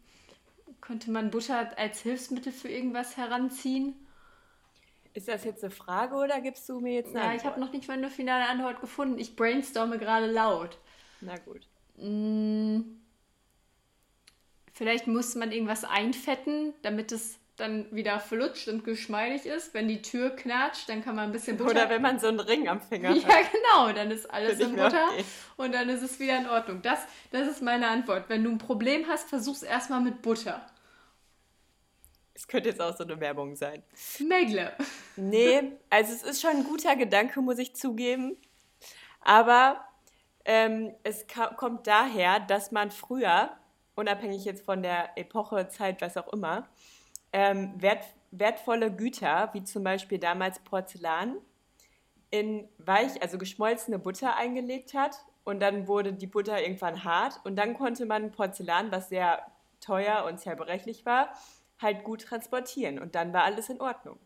[0.82, 3.96] konnte man Butter als Hilfsmittel für irgendwas heranziehen?
[5.14, 7.46] Ist das jetzt eine Frage oder gibst du mir jetzt eine Ja, ich Antwort?
[7.46, 9.20] habe noch nicht mal eine finale Antwort gefunden.
[9.20, 10.80] Ich brainstorme gerade laut.
[11.22, 11.68] Na gut.
[11.98, 12.82] Mm,
[14.74, 19.74] Vielleicht muss man irgendwas einfetten, damit es dann wieder flutscht und geschmeidig ist.
[19.74, 21.72] Wenn die Tür knatscht, dann kann man ein bisschen Butter...
[21.72, 23.22] Oder wenn man so einen Ring am Finger hat.
[23.22, 25.24] Ja, genau, dann ist alles in Butter okay.
[25.58, 26.82] und dann ist es wieder in Ordnung.
[26.82, 27.00] Das,
[27.32, 28.26] das ist meine Antwort.
[28.28, 30.66] Wenn du ein Problem hast, versuch's erstmal mit Butter.
[32.34, 33.84] Es könnte jetzt auch so eine Werbung sein.
[34.20, 34.74] Megle.
[35.16, 38.36] Nee, also es ist schon ein guter Gedanke, muss ich zugeben.
[39.20, 39.86] Aber
[40.46, 41.26] ähm, es
[41.58, 43.52] kommt daher, dass man früher,
[43.96, 46.68] unabhängig jetzt von der Epoche, Zeit, was auch immer,
[47.34, 51.38] ähm, wert, wertvolle Güter, wie zum Beispiel damals Porzellan,
[52.30, 55.18] in weich, also geschmolzene Butter eingelegt hat.
[55.44, 57.40] Und dann wurde die Butter irgendwann hart.
[57.44, 59.46] Und dann konnte man Porzellan, was sehr
[59.82, 61.34] teuer und zerbrechlich war,
[61.80, 63.00] halt gut transportieren.
[63.00, 64.18] Und dann war alles in Ordnung.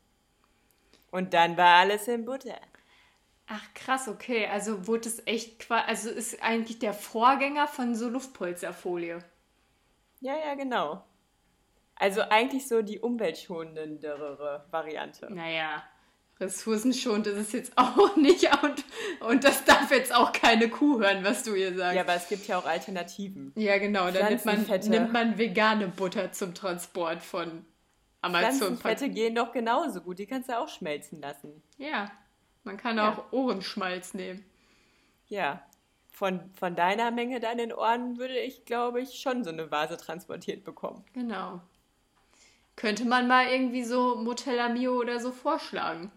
[1.12, 2.60] Und dann war alles in Butter.
[3.48, 4.48] Ach krass, okay.
[4.48, 9.20] Also wurde es echt also ist eigentlich der Vorgänger von so Luftpolsterfolie.
[10.20, 11.04] Ja, ja, genau.
[11.98, 15.34] Also eigentlich so die umweltschonendere Variante.
[15.34, 15.84] Naja,
[16.40, 18.84] ressourcenschonend ist es jetzt auch nicht und,
[19.30, 21.96] und das darf jetzt auch keine Kuh hören, was du ihr sagst.
[21.96, 23.54] Ja, aber es gibt ja auch Alternativen.
[23.56, 24.12] Ja, genau.
[24.12, 27.66] Dann nimmt man, nimmt man vegane Butter zum Transport von
[28.22, 28.78] Amazon.
[28.78, 30.20] Pflanzenfette gehen doch genauso gut.
[30.20, 31.62] Die kannst du auch schmelzen lassen.
[31.78, 32.12] Ja,
[32.64, 33.14] man kann Ja.
[33.14, 34.44] auch Ohrenschmalz nehmen.
[35.28, 35.62] Ja.
[36.10, 40.64] Von, von deiner Menge deinen Ohren würde ich, glaube ich, schon so eine Vase transportiert
[40.64, 41.04] bekommen.
[41.14, 41.62] Genau.
[42.76, 46.12] Könnte man mal irgendwie so Motella Mio oder so vorschlagen.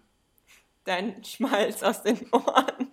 [0.84, 2.90] Dein Schmalz aus den Ohren.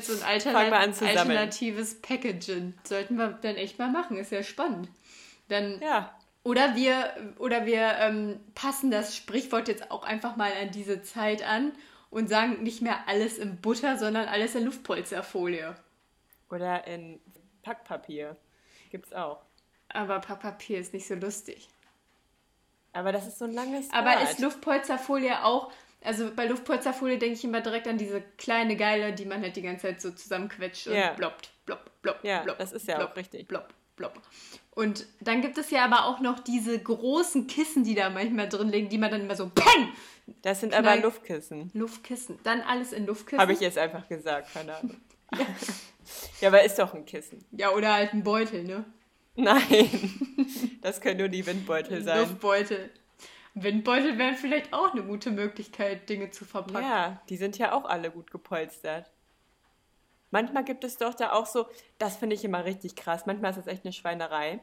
[0.00, 2.74] So ein wir an Alternat zu alternatives Packaging.
[2.84, 4.88] Sollten wir dann echt mal machen, ist ja spannend.
[5.48, 6.16] Dann, Ja.
[6.42, 11.46] oder wir, oder wir ähm, passen das Sprichwort jetzt auch einfach mal an diese Zeit
[11.46, 11.72] an
[12.10, 15.76] und sagen nicht mehr alles in Butter, sondern alles in Luftpolsterfolie.
[16.50, 17.20] Oder in
[17.62, 18.36] Packpapier.
[18.90, 19.42] Gibt's auch.
[19.90, 21.68] Aber Papier ist nicht so lustig.
[22.92, 25.70] Aber das ist so ein langes Aber ist Luftpolsterfolie auch,
[26.02, 29.62] also bei Luftpolsterfolie denke ich immer direkt an diese kleine Geile, die man halt die
[29.62, 31.12] ganze Zeit so zusammenquetscht und Ja.
[31.12, 33.48] bloppt, blopp, blopp, Ja, blopp, das ist ja blopp, auch richtig.
[33.48, 34.14] Blopp, blopp.
[34.74, 38.68] Und dann gibt es ja aber auch noch diese großen Kissen, die da manchmal drin
[38.68, 39.92] liegen, die man dann immer so PANG!
[40.42, 41.70] Das sind Knall- aber Luftkissen.
[41.74, 42.38] Luftkissen.
[42.44, 43.40] Dann alles in Luftkissen.
[43.40, 44.96] Habe ich jetzt einfach gesagt, keine Ahnung.
[46.40, 47.44] ja, aber ist doch ein Kissen.
[47.50, 48.84] Ja, oder halt ein Beutel, ne?
[49.38, 49.88] Nein,
[50.82, 52.18] das können nur die Windbeutel sein.
[52.18, 52.90] Luftbeutel.
[53.54, 56.84] Windbeutel wären vielleicht auch eine gute Möglichkeit, Dinge zu verpacken.
[56.84, 59.12] Ja, die sind ja auch alle gut gepolstert.
[60.32, 61.66] Manchmal gibt es doch da auch so,
[61.98, 64.58] das finde ich immer richtig krass, manchmal ist das echt eine Schweinerei.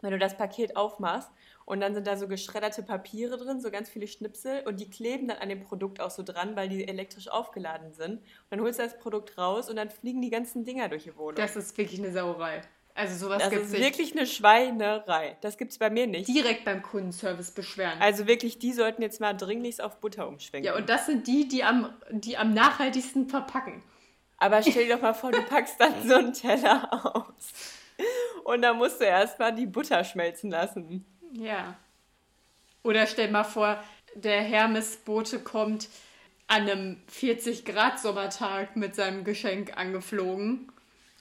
[0.00, 1.28] Wenn du das Paket aufmachst
[1.64, 5.26] und dann sind da so geschredderte Papiere drin, so ganz viele Schnipsel und die kleben
[5.26, 8.18] dann an dem Produkt auch so dran, weil die elektrisch aufgeladen sind.
[8.18, 11.16] Und dann holst du das Produkt raus und dann fliegen die ganzen Dinger durch die
[11.16, 11.34] Wohnung.
[11.34, 12.62] Das ist wirklich eine Sauerei.
[12.98, 13.84] Also sowas Das gibt es ist nicht.
[13.84, 15.36] wirklich eine Schweinerei.
[15.40, 16.26] Das gibt es bei mir nicht.
[16.26, 18.00] direkt beim Kundenservice beschweren.
[18.00, 20.66] Also wirklich, die sollten jetzt mal dringlichst auf Butter umschwenken.
[20.66, 23.84] Ja, und das sind die, die am, die am nachhaltigsten verpacken.
[24.38, 27.52] Aber stell dir doch mal vor, du packst dann so einen Teller aus.
[28.42, 31.04] Und dann musst du erstmal die Butter schmelzen lassen.
[31.32, 31.76] Ja.
[32.82, 33.80] Oder stell mal vor,
[34.14, 35.88] der Hermes-Bote kommt
[36.48, 40.72] an einem 40-Grad-Sommertag mit seinem Geschenk angeflogen.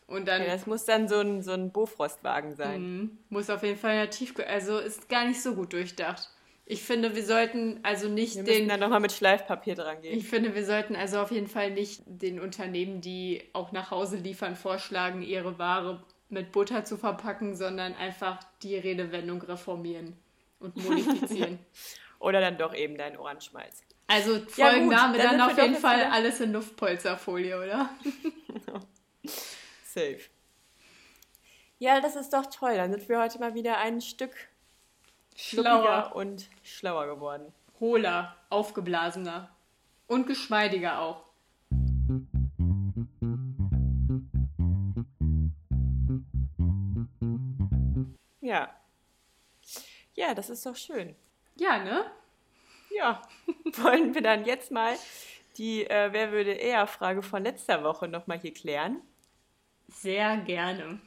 [0.08, 2.82] Und dann Ja, das muss dann so ein, so ein Bofrostwagen sein.
[2.82, 3.18] Mhm.
[3.30, 4.34] muss auf jeden Fall ja tief...
[4.48, 6.30] Also ist gar nicht so gut durchdacht.
[6.66, 8.68] Ich finde, wir sollten also nicht Wir den...
[8.68, 10.18] dann nochmal mit Schleifpapier dran gehen.
[10.18, 14.18] Ich finde, wir sollten also auf jeden Fall nicht den Unternehmen, die auch nach Hause
[14.18, 20.18] liefern, vorschlagen, ihre Ware mit Butter zu verpacken, sondern einfach die Redewendung reformieren
[20.60, 21.60] und modifizieren.
[22.20, 23.84] Oder dann doch eben deinen Ohrenschmalz.
[24.08, 27.90] Also Ja, gut, Folgenname dann dann auf jeden Fall alles in Luftpolsterfolie, oder?
[29.88, 30.20] Safe.
[31.80, 32.76] Ja, das ist doch toll.
[32.76, 34.36] Dann sind wir heute mal wieder ein Stück
[35.36, 37.54] schlauer und schlauer geworden.
[37.80, 39.50] hohler, aufgeblasener
[40.08, 41.24] und geschmeidiger auch.
[48.42, 48.70] Ja.
[50.16, 51.16] Ja, das ist doch schön.
[51.56, 52.12] Ja, ne?
[52.90, 53.22] Ja,
[53.78, 54.96] wollen wir dann jetzt mal
[55.58, 59.02] die äh, Wer würde eher Frage von letzter Woche nochmal hier klären?
[59.88, 61.00] Sehr gerne.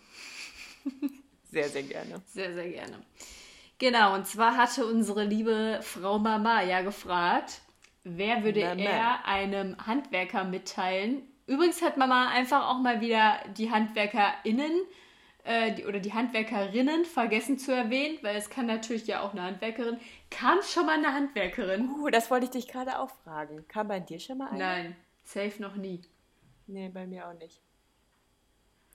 [1.50, 2.22] Sehr, sehr gerne.
[2.26, 3.02] Sehr, sehr gerne.
[3.78, 7.62] Genau, und zwar hatte unsere liebe Frau Mama ja gefragt,
[8.04, 8.80] wer würde Mama.
[8.82, 11.22] er einem Handwerker mitteilen?
[11.46, 14.72] Übrigens hat Mama einfach auch mal wieder die HandwerkerInnen
[15.44, 19.42] äh, die, oder die Handwerkerinnen vergessen zu erwähnen, weil es kann natürlich ja auch eine
[19.42, 19.98] Handwerkerin.
[20.30, 21.88] Kam schon mal eine Handwerkerin?
[21.90, 23.66] Uh, das wollte ich dich gerade auch fragen.
[23.66, 24.58] Kam bei dir schon mal eine?
[24.58, 26.02] Nein, safe noch nie.
[26.66, 27.62] Nee, bei mir auch nicht.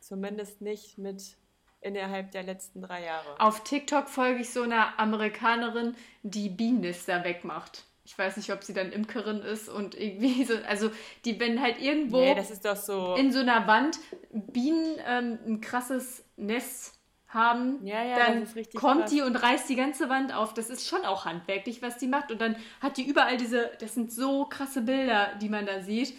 [0.07, 1.35] Zumindest nicht mit
[1.81, 3.39] innerhalb der letzten drei Jahre.
[3.39, 7.85] Auf TikTok folge ich so einer Amerikanerin, die Bienennester wegmacht.
[8.03, 10.91] Ich weiß nicht, ob sie dann Imkerin ist und irgendwie so, also
[11.25, 13.15] die, wenn halt irgendwo Nee, das ist doch so.
[13.15, 13.97] in so einer Wand
[14.31, 19.09] Bienen ähm, ein krasses Nest haben, Ja, ja, dann kommt krass.
[19.09, 20.53] die und reißt die ganze Wand auf.
[20.53, 22.31] Das ist schon auch handwerklich, was die macht.
[22.31, 26.15] Und dann hat die überall diese, das sind so krasse Bilder, die man da sieht,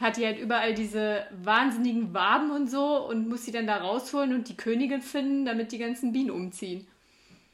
[0.00, 4.34] hat die halt überall diese wahnsinnigen Waben und so und muss sie dann da rausholen
[4.34, 6.86] und die Königin finden, damit die ganzen Bienen umziehen.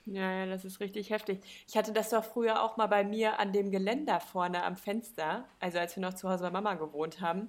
[0.06, 1.40] Ja, ja, das ist richtig heftig.
[1.66, 5.44] Ich hatte das doch früher auch mal bei mir an dem Geländer vorne am Fenster.
[5.60, 7.48] Also als wir noch zu Hause bei Mama gewohnt haben,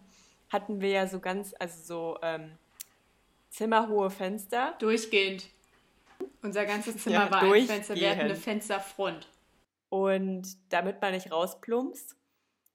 [0.49, 2.51] hatten wir ja so ganz, also so ähm,
[3.49, 4.75] zimmerhohe Fenster.
[4.79, 5.47] Durchgehend.
[6.41, 7.95] Unser ganzes Zimmer Ja, war ein Fenster.
[7.95, 8.35] Wir hatten eine.
[8.35, 9.27] Fensterfront.
[9.89, 12.15] Und damit man nicht rausplumpst,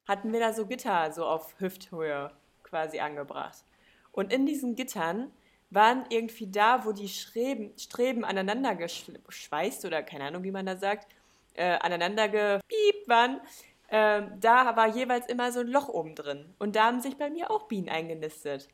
[0.07, 2.33] hatten wir da so Gitter so auf Hüfthöhe
[2.63, 3.65] quasi angebracht.
[4.13, 5.31] Und in diesen Gittern
[5.71, 10.77] waren irgendwie da, wo die Streben, Streben aneinander geschweißt oder keine Ahnung, wie man da
[10.77, 11.07] sagt,
[11.55, 13.41] äh, aneinander gepiept waren,
[13.89, 16.55] äh, da war jeweils immer so ein Loch oben drin.
[16.59, 18.69] Und da haben sich bei mir auch Bienen eingenistet.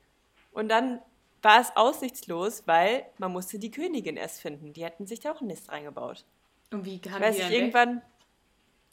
[0.52, 1.00] Und dann
[1.42, 4.72] war es aussichtslos, weil man musste die Königin erst finden.
[4.72, 6.24] Die hatten sich da auch ein Nest reingebaut.
[6.72, 8.02] Und wie haben Weiß die ich, irgendwann,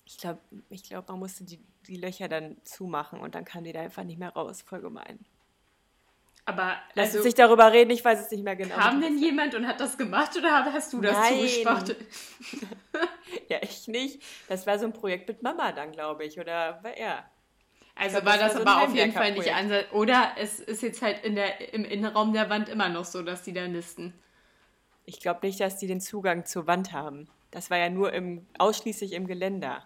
[0.05, 3.73] ich glaube, ich glaub, man musste die, die Löcher dann zumachen und dann kam die
[3.73, 4.61] da einfach nicht mehr raus.
[4.61, 5.19] Voll gemein.
[6.45, 8.75] Aber Lass also, uns nicht darüber reden, ich weiß es nicht mehr genau.
[8.75, 11.33] kam denn jemand und hat das gemacht oder hast du das Nein.
[11.35, 11.97] zugespachtet?
[13.49, 14.21] Ja, ich nicht.
[14.47, 16.39] Das war so ein Projekt mit Mama dann, glaube ich.
[16.39, 17.25] Oder war er?
[17.95, 19.53] Also glaub, war das das war so aber auf jeden Fall nicht.
[19.53, 19.85] Ansatz.
[19.91, 23.43] Oder es ist jetzt halt in der, im Innenraum der Wand immer noch so, dass
[23.43, 24.13] die da nisten.
[25.05, 27.27] Ich glaube nicht, dass die den Zugang zur Wand haben.
[27.51, 29.83] Das war ja nur im, ausschließlich im Geländer.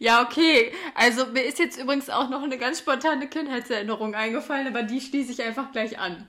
[0.00, 0.72] Ja, okay.
[0.94, 5.30] Also mir ist jetzt übrigens auch noch eine ganz spontane Kindheitserinnerung eingefallen, aber die schließe
[5.30, 6.26] ich einfach gleich an.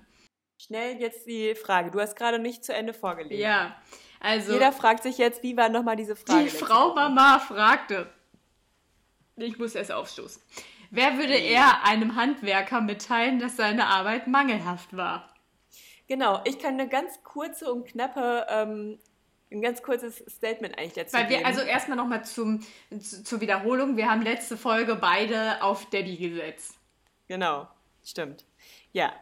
[0.57, 1.89] Schnell jetzt die Frage.
[1.89, 3.41] Du hast gerade nicht zu Ende vorgelesen.
[3.41, 3.75] Ja,
[4.19, 6.43] also Jeder fragt sich jetzt, wie war nochmal diese Frage?
[6.43, 6.93] die Frau?
[6.93, 8.12] Mama fragte.
[9.38, 10.41] Ich muss erst aufstoßen.
[10.91, 15.34] Wer würde eher einem Handwerker mitteilen, dass seine Arbeit mangelhaft war?
[16.07, 18.99] Genau, ich kann eine ganz kurze und knappe, ähm,
[19.51, 21.47] ein ganz kurzes Statement eigentlich dazu Weil wir, geben.
[21.47, 22.61] also erstmal nochmal zum,
[22.99, 23.97] zu, zur Wiederholung.
[23.97, 26.79] Wir haben letzte Folge beide auf Debbie gesetzt.
[27.27, 27.67] Genau,
[28.03, 28.45] stimmt.
[28.93, 29.13] Ja.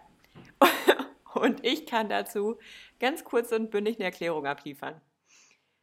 [1.34, 2.58] Und ich kann dazu
[3.00, 5.00] ganz kurz und bündig eine Erklärung abliefern.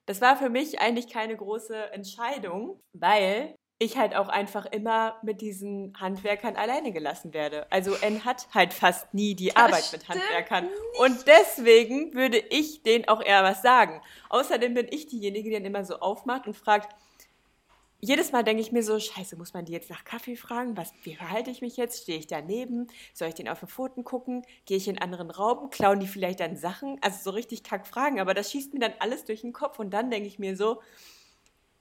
[0.05, 5.43] Das war für mich eigentlich keine große Entscheidung, weil ich halt auch einfach immer mit
[5.43, 7.71] diesen Handwerkern alleine gelassen werde.
[7.71, 10.69] Also N hat halt fast nie die Arbeit mit Handwerkern.
[10.99, 14.01] Und deswegen würde ich denen auch eher was sagen.
[14.31, 16.95] Außerdem bin ich diejenige, die dann immer so aufmacht und fragt,
[18.01, 20.77] jedes Mal denke ich mir so, scheiße, muss man die jetzt nach Kaffee fragen?
[20.77, 22.03] Was, wie verhalte ich mich jetzt?
[22.03, 22.87] Stehe ich daneben?
[23.13, 24.47] Soll ich den auf den Pfoten gucken?
[24.65, 25.71] Gehe ich in einen anderen Raum?
[25.71, 26.99] Klauen die vielleicht dann Sachen?
[27.03, 29.91] Also so richtig kack Fragen, aber das schießt mir dann alles durch den Kopf und
[29.91, 30.81] dann denke ich mir so,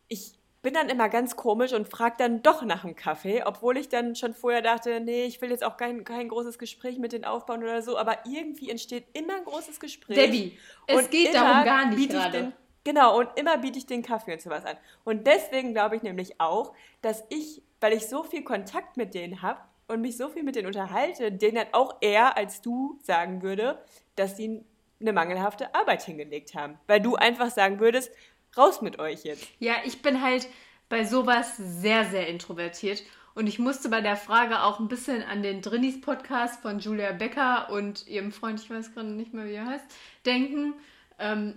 [0.08, 0.34] ich
[0.65, 4.15] bin dann immer ganz komisch und frage dann doch nach einem Kaffee, obwohl ich dann
[4.15, 7.62] schon vorher dachte, nee, ich will jetzt auch kein, kein großes Gespräch mit denen aufbauen
[7.62, 10.17] oder so, aber irgendwie entsteht immer ein großes Gespräch.
[10.17, 12.51] Debbie, es Und geht darum gar nicht gerade.
[12.84, 14.75] Genau, und immer biete ich den Kaffee und sowas an.
[15.04, 16.73] Und deswegen glaube ich nämlich auch,
[17.04, 20.56] dass ich, weil ich so viel Kontakt mit denen habe und mich so viel mit
[20.56, 23.78] denen unterhalte, denen dann auch eher als du sagen würde,
[24.15, 24.65] dass sie
[24.99, 26.80] eine mangelhafte Arbeit hingelegt haben.
[26.88, 28.12] Weil du einfach sagen würdest,
[28.58, 29.48] raus mit euch jetzt.
[29.60, 30.48] Ja, ich bin halt
[30.89, 33.04] bei sowas sehr, sehr introvertiert.
[33.34, 37.70] Und ich musste bei der Frage auch ein bisschen an den Drinnies-Podcast von Julia Becker
[37.70, 39.86] und ihrem Freund, ich weiß gerade nicht mehr, wie er heißt,
[40.26, 40.74] denken.
[41.20, 41.56] Ähm,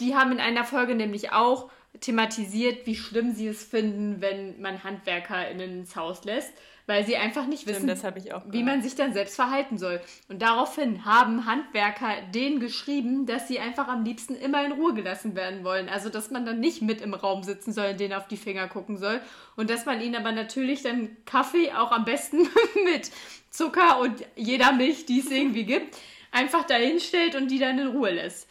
[0.00, 4.84] die haben in einer Folge nämlich auch thematisiert, wie schlimm sie es finden, wenn man
[4.84, 6.52] HandwerkerInnen ins Haus lässt,
[6.86, 10.00] weil sie einfach nicht wissen, ich auch wie man sich dann selbst verhalten soll.
[10.28, 15.34] Und daraufhin haben Handwerker denen geschrieben, dass sie einfach am liebsten immer in Ruhe gelassen
[15.34, 15.88] werden wollen.
[15.88, 18.96] Also, dass man dann nicht mit im Raum sitzen soll denen auf die Finger gucken
[18.96, 19.20] soll.
[19.56, 22.38] Und dass man ihnen aber natürlich dann Kaffee auch am besten
[22.84, 23.10] mit
[23.50, 25.96] Zucker und jeder Milch, die es irgendwie gibt,
[26.30, 28.48] einfach dahin stellt und die dann in Ruhe lässt.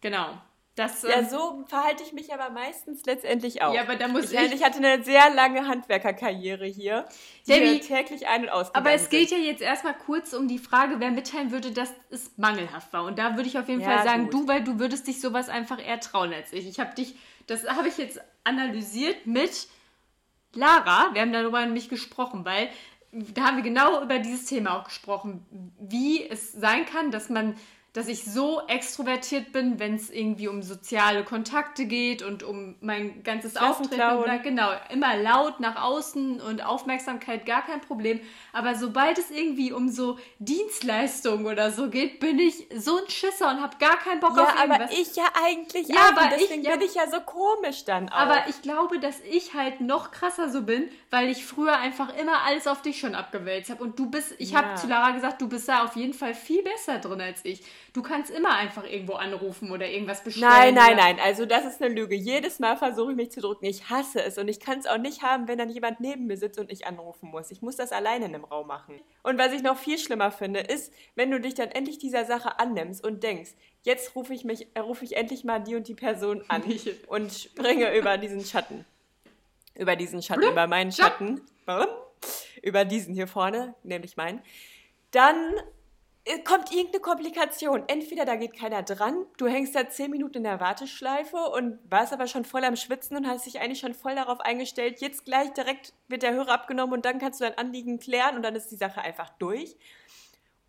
[0.00, 0.40] Genau.
[0.80, 3.74] Das, Ja, ähm, so verhalte ich mich aber meistens letztendlich auch.
[3.74, 7.04] Ja, aber da muss ich, ich- ich hatte eine sehr lange Handwerkerkarriere hier,
[7.46, 9.38] die Debbie, täglich ein- und ausgegangen Aber es geht sind.
[9.42, 13.04] ja jetzt erstmal kurz um die Frage, wer mitteilen würde, dass es mangelhaft war.
[13.04, 14.32] Und da würde ich auf jeden Ja, Fall sagen, gut.
[14.34, 16.66] du, weil du würdest dich sowas einfach eher trauen als ich.
[16.66, 17.14] Ich habe dich,
[17.46, 19.68] das habe ich jetzt analysiert mit
[20.54, 21.10] Lara.
[21.12, 22.68] Wir haben darüber nämlich gesprochen, weil
[23.12, 25.44] da haben wir genau über dieses Thema auch gesprochen,
[25.80, 27.56] wie es sein kann, dass man
[27.92, 33.22] dass ich so extrovertiert bin, wenn es irgendwie um soziale Kontakte geht und um mein
[33.24, 34.42] ganzes Auftreten.
[34.44, 38.20] Genau, immer laut nach außen und Aufmerksamkeit gar kein Problem.
[38.52, 43.50] Aber sobald es irgendwie um so Dienstleistungen oder so geht, bin ich so ein Schisser
[43.50, 44.98] und habe gar keinen Bock Ja, auf aber irgendwas.
[44.98, 46.16] ich ja eigentlich Ja, auch.
[46.16, 46.76] aber deswegen ich- ja.
[46.76, 48.16] bin ich ja so komisch dann auch.
[48.16, 52.42] Aber ich glaube, dass ich halt noch krasser so bin, weil ich früher einfach immer
[52.46, 53.82] alles auf dich schon abgewälzt habe.
[53.82, 54.58] Und du bist, ich Ja.
[54.62, 57.62] habe zu Lara gesagt, du bist da auf jeden Fall viel besser drin als ich.
[57.92, 60.48] Du kannst immer einfach irgendwo anrufen oder irgendwas bestellen.
[60.48, 61.18] Nein, nein, nein.
[61.20, 62.14] Also das ist eine Lüge.
[62.14, 63.64] Jedes Mal versuche ich mich zu drücken.
[63.64, 66.36] Ich hasse es und ich kann es auch nicht haben, wenn dann jemand neben mir
[66.36, 67.50] sitzt und ich anrufen muss.
[67.50, 69.00] Ich muss das alleine in einem Raum machen.
[69.22, 72.60] Und was ich noch viel schlimmer finde, ist, wenn du dich dann endlich dieser Sache
[72.60, 73.50] annimmst und denkst,
[73.82, 76.62] jetzt rufe ich mich, äh, rufe ich endlich mal die und die Person an
[77.08, 78.84] und springe über diesen Schatten.
[79.74, 81.18] Über diesen Schatten, über meinen Schatt.
[81.18, 81.40] Schatten.
[82.62, 84.42] Über diesen hier vorne, nämlich meinen.
[85.10, 85.54] Dann
[86.44, 87.84] kommt irgendeine Komplikation.
[87.86, 92.12] Entweder da geht keiner dran, du hängst da zehn Minuten in der Warteschleife und warst
[92.12, 95.52] aber schon voll am Schwitzen und hast dich eigentlich schon voll darauf eingestellt, jetzt gleich
[95.52, 98.70] direkt wird der Hörer abgenommen und dann kannst du dein Anliegen klären und dann ist
[98.70, 99.76] die Sache einfach durch.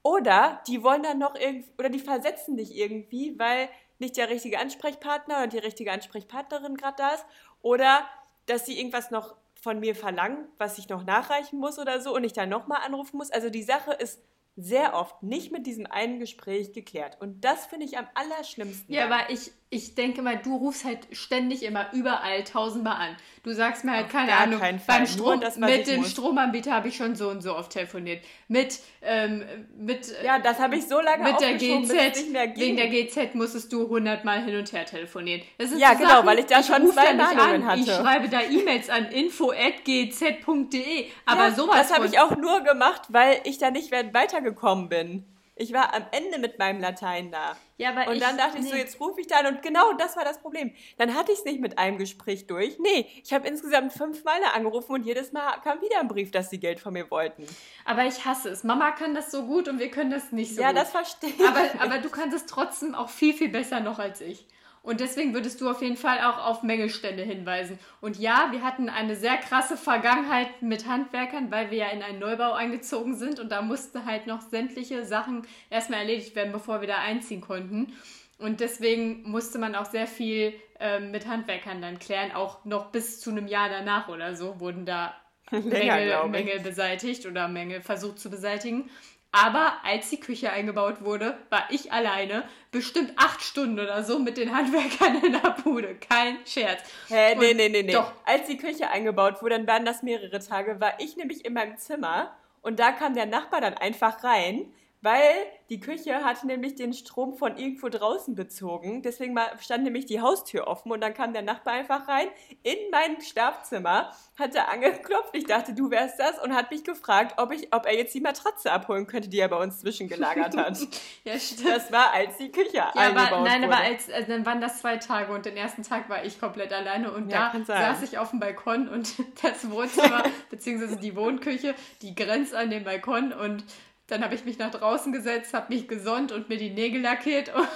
[0.03, 4.57] Oder die wollen dann noch irgendwie, oder die versetzen dich irgendwie, weil nicht der richtige
[4.57, 7.25] Ansprechpartner oder die richtige Ansprechpartnerin gerade da ist.
[7.61, 8.07] Oder
[8.47, 12.23] dass sie irgendwas noch von mir verlangen, was ich noch nachreichen muss oder so und
[12.23, 13.29] ich dann nochmal anrufen muss.
[13.29, 14.19] Also die Sache ist
[14.55, 17.19] sehr oft nicht mit diesem einen Gespräch geklärt.
[17.21, 18.93] Und das finde ich am allerschlimmsten.
[18.93, 23.15] Ja, aber ich, ich denke mal, du rufst halt ständig immer überall tausendmal an.
[23.41, 24.81] Du sagst mir halt, Auf keine Ahnung, Fall.
[24.85, 26.11] beim Strom, das, mit ich dem muss.
[26.11, 28.21] Stromanbieter habe ich schon so und so oft telefoniert.
[28.49, 29.45] Mit, ähm,
[29.77, 32.61] mit, ja, das habe ich so lange mit der GZ, nicht mehr ging.
[32.61, 35.41] wegen der GZ musstest du hundertmal hin und her telefonieren.
[35.77, 37.79] Ja, genau, Sachen, weil ich da schon ruf zwei Mahnungen an.
[37.79, 38.03] Ich hatte.
[38.03, 41.05] schreibe da E-Mails an info.gz.de.
[41.25, 45.23] Aber ja, sowas Das habe ich auch nur gemacht, weil ich da nicht weitergekommen bin.
[45.61, 47.55] Ich war am Ende mit meinem Latein da.
[47.77, 48.79] Ja, aber und ich- dann dachte ich so, nee.
[48.79, 49.45] jetzt rufe ich da an.
[49.45, 50.73] Und genau das war das Problem.
[50.97, 52.79] Dann hatte ich es nicht mit einem Gespräch durch.
[52.79, 56.59] Nee, ich habe insgesamt fünfmal angerufen und jedes Mal kam wieder ein Brief, dass sie
[56.59, 57.45] Geld von mir wollten.
[57.85, 58.63] Aber ich hasse es.
[58.63, 60.77] Mama kann das so gut und wir können das nicht so ja, gut.
[60.77, 61.47] das verstehe ich.
[61.47, 64.47] aber, aber du kannst es trotzdem auch viel, viel besser noch als ich.
[64.83, 67.77] Und deswegen würdest du auf jeden Fall auch auf Mängelstände hinweisen.
[68.01, 72.19] Und ja, wir hatten eine sehr krasse Vergangenheit mit Handwerkern, weil wir ja in einen
[72.19, 76.87] Neubau eingezogen sind und da mussten halt noch sämtliche Sachen erstmal erledigt werden, bevor wir
[76.87, 77.93] da einziehen konnten.
[78.39, 83.19] Und deswegen musste man auch sehr viel ähm, mit Handwerkern dann klären, auch noch bis
[83.21, 85.15] zu einem Jahr danach oder so wurden da
[85.51, 86.29] Länger, Mängel.
[86.29, 88.89] Mängel beseitigt oder Mängel versucht zu beseitigen.
[89.33, 94.35] Aber als die Küche eingebaut wurde, war ich alleine, bestimmt acht Stunden oder so mit
[94.37, 95.95] den Handwerkern in der Bude.
[95.95, 96.81] Kein Scherz.
[97.07, 97.93] Hä, nee, Und- nee, nee, nee.
[97.93, 98.11] Doch.
[98.25, 101.77] Als die Küche eingebaut wurde, dann waren das mehrere Tage, war ich nämlich in meinem
[101.77, 104.65] Zimmer und da kam der Nachbar dann einfach rein,
[105.01, 105.33] weil
[105.69, 109.01] die Küche hatte nämlich den Strom von irgendwo draußen bezogen.
[109.01, 112.27] Deswegen stand nämlich die Haustür offen und dann kam der Nachbar einfach rein
[112.63, 115.33] in mein Schlafzimmer, hat da angeklopft.
[115.33, 118.21] Ich dachte, du wärst das und hat mich gefragt, ob, ich, ob er jetzt die
[118.21, 120.77] Matratze abholen könnte, die er bei uns zwischengelagert hat.
[121.23, 121.69] Ja, stimmt.
[121.69, 123.73] Das war, als die Küche Ja, eingebaut aber nein, wurde.
[123.73, 126.73] aber als, also dann waren das zwei Tage und den ersten Tag war ich komplett
[126.73, 131.75] alleine und Ja, da saß ich auf dem Balkon und das Wohnzimmer beziehungsweise die Wohnküche,
[132.01, 133.63] die grenzt an den Balkon und
[134.11, 137.51] dann habe ich mich nach draußen gesetzt, habe mich gesonnt und mir die Nägel lackiert
[137.55, 137.67] und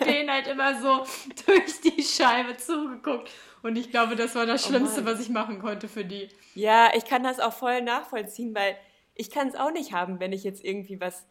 [0.06, 1.04] den halt immer so
[1.46, 3.30] durch die Scheibe zugeguckt.
[3.62, 5.14] Und ich glaube, das war das Oh Schlimmste, Mann.
[5.14, 6.28] was ich machen konnte für die.
[6.54, 8.76] Ja, ich kann das auch voll nachvollziehen, weil
[9.14, 11.24] ich kann es auch nicht haben, wenn ich jetzt irgendwie was,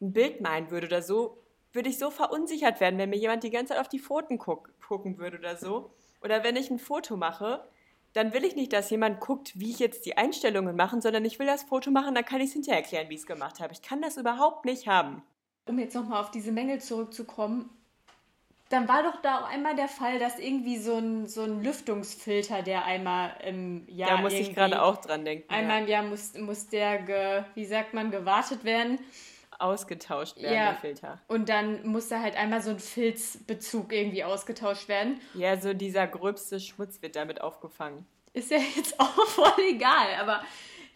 [0.00, 1.38] ein Bild malen würde oder so,
[1.72, 4.70] würde ich so verunsichert werden, wenn mir jemand die ganze Zeit auf die Pfoten guck,
[4.80, 5.90] gucken würde oder so.
[6.22, 7.64] Oder wenn ich ein Foto mache,
[8.14, 11.38] dann will ich nicht, dass jemand guckt, wie ich jetzt die Einstellungen mache, sondern ich
[11.38, 13.72] will das Foto machen, dann kann ich es hinterher erklären, wie ich es gemacht habe.
[13.72, 15.22] Ich kann das überhaupt nicht haben.
[15.68, 17.70] um jetzt nochmal auf diese Mängel zurückzukommen,
[18.70, 22.62] dann war doch da auch einmal der Fall, dass irgendwie so ein, so ein Lüftungsfilter,
[22.62, 24.10] der einmal im Jahr.
[24.10, 25.48] da muss ich gerade auch dran denken.
[25.52, 25.82] Einmal ja.
[25.82, 28.98] im Jahr muss, muss der, ge, wie sagt man, gewartet werden.
[29.64, 30.64] Ausgetauscht werden, Ja.
[30.72, 31.18] der Filter.
[31.28, 35.20] Und dann muss da halt einmal so ein Filzbezug irgendwie ausgetauscht werden.
[35.34, 38.06] Ja, so dieser gröbste Schmutz wird damit aufgefangen.
[38.32, 40.42] Ist ja jetzt auch voll egal, aber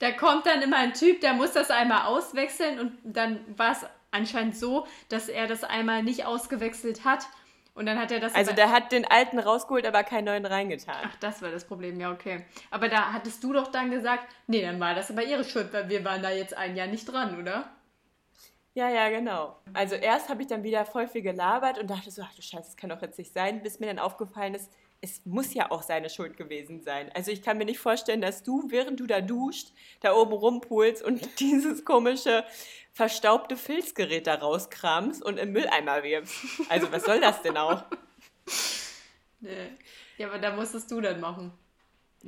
[0.01, 3.85] da kommt dann immer ein Typ, der muss das einmal auswechseln und dann war es
[4.11, 7.27] anscheinend so, dass er das einmal nicht ausgewechselt hat
[7.75, 10.97] und dann hat er das Also der hat den alten rausgeholt, aber keinen neuen reingetan.
[11.05, 12.45] Ach, das war das Problem, ja, okay.
[12.71, 15.89] Aber da hattest du doch dann gesagt, nee, dann war das aber ihre Schuld, weil
[15.89, 17.69] wir waren da jetzt ein Jahr nicht dran, oder?
[18.79, 19.57] Ja, ja, genau.
[19.73, 22.63] Also erst habe ich dann wieder voll viel gelabert und dachte so, ach du Scheiße,
[22.63, 24.71] das kann doch jetzt nicht sein, bis mir dann aufgefallen ist,
[25.01, 27.11] es muss ja auch seine Schuld gewesen sein.
[27.13, 31.03] Also ich kann mir nicht vorstellen, dass du, während du da duscht, da oben rumpulst
[31.03, 32.45] und dieses komische
[32.93, 36.37] verstaubte Filzgerät da rauskramst und im Mülleimer wirfst.
[36.69, 37.83] Also was soll das denn auch?
[39.41, 39.71] Nee.
[40.17, 41.53] Ja, aber da musstest du dann machen.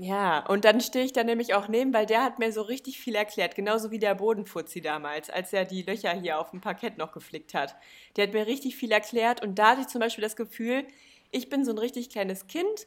[0.03, 2.99] Ja, und dann stehe ich da nämlich auch neben, weil der hat mir so richtig
[2.99, 6.97] viel erklärt, genauso wie der Bodenfuzzi damals, als er die Löcher hier auf dem Parkett
[6.97, 7.77] noch geflickt hat.
[8.17, 10.87] Der hat mir richtig viel erklärt und da hatte ich zum Beispiel das Gefühl,
[11.31, 12.87] ich bin so ein richtig kleines Kind,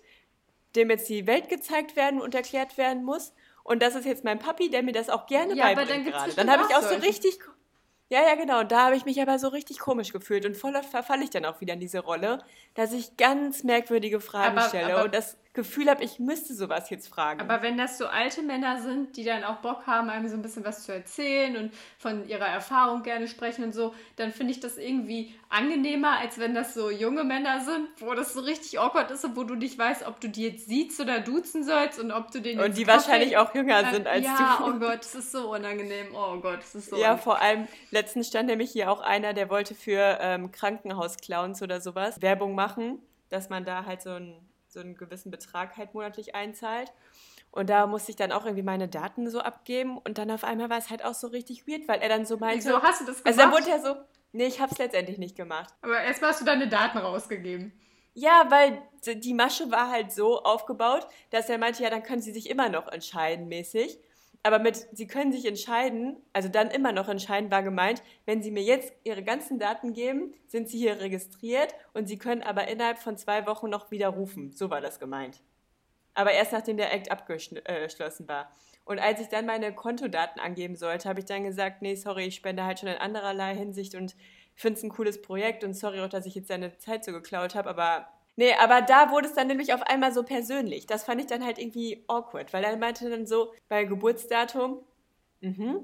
[0.76, 3.36] dem jetzt die Welt gezeigt werden und erklärt werden muss.
[3.64, 6.03] Und das ist jetzt mein Papi, der mir das auch gerne Ja, aber beibringt dann
[6.05, 6.34] gibt's gerade.
[6.34, 7.38] Dann habe ich auch so richtig...
[8.09, 8.61] Ja, ja, genau.
[8.61, 11.30] Und da habe ich mich aber so richtig komisch gefühlt und voll oft verfalle ich
[11.30, 12.39] dann auch wieder in diese Rolle,
[12.74, 16.89] dass ich ganz merkwürdige Fragen Aber- stelle aber- und das Gefühl habe, ich müsste sowas
[16.89, 17.39] jetzt fragen.
[17.39, 20.41] Aber wenn das so alte Männer sind, die dann auch Bock haben, einem so ein
[20.41, 24.60] bisschen was zu erzählen und von ihrer Erfahrung gerne sprechen und so, dann finde ich
[24.60, 29.12] das irgendwie angenehmer, als wenn das so junge Männer sind, wo das so richtig awkward
[29.12, 32.12] ist und wo du nicht weißt, ob du die jetzt siehst oder duzen sollst und
[32.12, 34.66] ob du den Und die wahrscheinlich auch jünger sind als ja, du.
[34.66, 36.08] oh Gott, das ist so unangenehm.
[36.16, 39.51] Oh Gott, das ist so Ja, vor allem, letztens stand nämlich hier auch einer, der
[39.51, 42.99] wollte für ähm, Krankenhausclowns oder sowas Werbung machen,
[43.30, 44.36] dass man da halt so einen,
[44.74, 46.91] so einen gewissen Betrag halt monatlich einzahlt.
[47.51, 50.71] Und da musste ich dann auch irgendwie meine Daten so abgeben und dann auf einmal
[50.71, 52.65] war es halt auch so richtig weird, weil er dann so meinte.
[52.65, 53.67] Wieso hast du das also dann gemacht?
[53.67, 53.95] wurde er so,
[54.32, 55.71] nee, ich hab's letztendlich nicht gemacht.
[55.82, 57.71] Aber erstmal hast du deine Daten rausgegeben.
[58.15, 62.32] Ja, weil die Masche war halt so aufgebaut, dass er meinte, ja, dann können sie
[62.32, 63.99] sich immer noch entscheiden, mäßig.
[64.46, 68.52] Aber mit, sie können sich entscheiden, also dann immer noch entscheiden, war gemeint, wenn sie
[68.52, 73.00] mir jetzt ihre ganzen Daten geben, sind sie hier registriert und sie können aber innerhalb
[73.00, 74.52] von zwei Wochen noch widerrufen.
[74.52, 75.41] So war das gemeint.
[76.14, 78.52] Aber erst nachdem der Act abgeschlossen war.
[78.86, 82.36] Und als ich dann meine Kontodaten angeben sollte, habe ich dann gesagt, nee, sorry, ich
[82.36, 84.14] spende halt schon in andererlei Hinsicht und
[84.56, 87.56] finde es ein cooles Projekt und sorry auch, dass ich jetzt deine Zeit so geklaut
[87.56, 90.86] habe, aber nee, aber da wurde es dann nämlich auf einmal so persönlich.
[90.86, 94.80] Das fand ich dann halt irgendwie awkward, weil er meinte dann so bei Geburtsdatum,
[95.42, 95.84] mhm,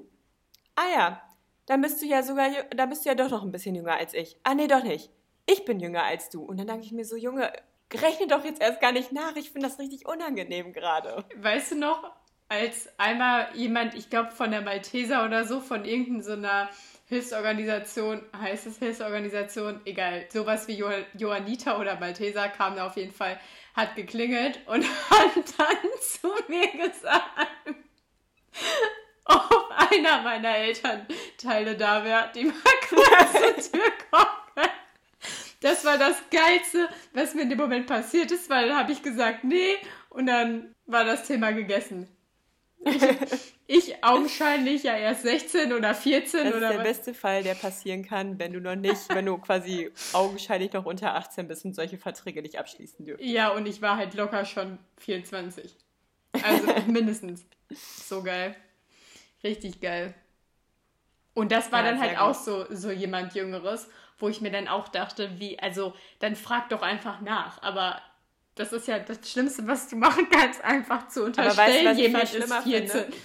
[0.76, 1.22] ah ja,
[1.66, 4.14] dann bist du ja sogar, dann bist du ja doch noch ein bisschen jünger als
[4.14, 4.38] ich.
[4.44, 5.12] Ah nee, doch nicht.
[5.46, 6.44] Ich bin jünger als du.
[6.44, 7.52] Und dann dachte ich mir so, Junge,
[7.94, 9.36] rechne doch jetzt erst gar nicht nach.
[9.36, 11.26] Ich finde das richtig unangenehm gerade.
[11.36, 12.12] Weißt du noch,
[12.48, 16.72] als einmal jemand, ich glaube von der Malteser oder so, von irgendeiner so
[17.10, 23.12] Hilfsorganisation, heißt es Hilfsorganisation, egal, sowas wie jo Johanniter oder Malteser kam da auf jeden
[23.12, 23.40] Fall,
[23.74, 27.76] hat geklingelt und hat dann zu mir gesagt,
[29.26, 32.54] ob einer meiner Elternteile da wäre, die mal
[32.88, 33.32] kurz
[33.72, 34.70] zur Tür kommen.
[35.62, 39.02] Das war das Geilste, was mir in dem Moment passiert ist, weil dann habe ich
[39.02, 39.76] gesagt, nee,
[40.10, 42.08] und dann war das Thema gegessen.
[42.86, 43.02] Ich,
[43.72, 46.84] ich augenscheinlich ja erst 16 oder 14 Das ist oder der was.
[46.84, 51.14] beste Fall, der passieren kann, wenn du noch nicht, wenn du quasi augenscheinlich noch unter
[51.14, 53.24] 18 bist und solche Verträge nicht abschließen dürfen.
[53.24, 55.76] Ja, und ich war halt locker schon 24.
[56.42, 57.46] Also mindestens.
[57.70, 58.56] So geil.
[59.44, 60.16] Richtig geil.
[61.36, 64.52] Und das war Ja, dann halt sehr auch so, so jemand Jüngeres, wo ich mir
[64.52, 67.62] dann auch dachte, wie, also, dann frag doch einfach nach.
[67.62, 68.02] Aber
[68.56, 72.04] das ist ja das Schlimmste, was du machen kannst, einfach zu weißt unterstellen, was ich
[72.04, 72.90] jemand ist schlimmer 14.
[72.90, 73.18] finde?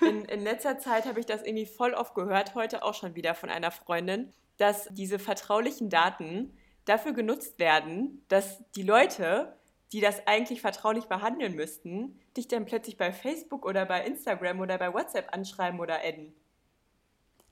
[0.00, 3.34] In, in letzter Zeit habe ich das irgendwie voll oft gehört, heute auch schon wieder
[3.34, 9.56] von einer Freundin, dass diese vertraulichen Daten dafür genutzt werden, dass die Leute,
[9.92, 14.78] die das eigentlich vertraulich behandeln müssten, dich dann plötzlich bei Facebook oder bei Instagram oder
[14.78, 16.34] bei WhatsApp anschreiben oder adden.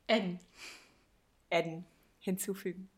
[0.07, 0.41] N.
[1.51, 1.85] Adden.
[2.19, 2.91] Hinzufügen.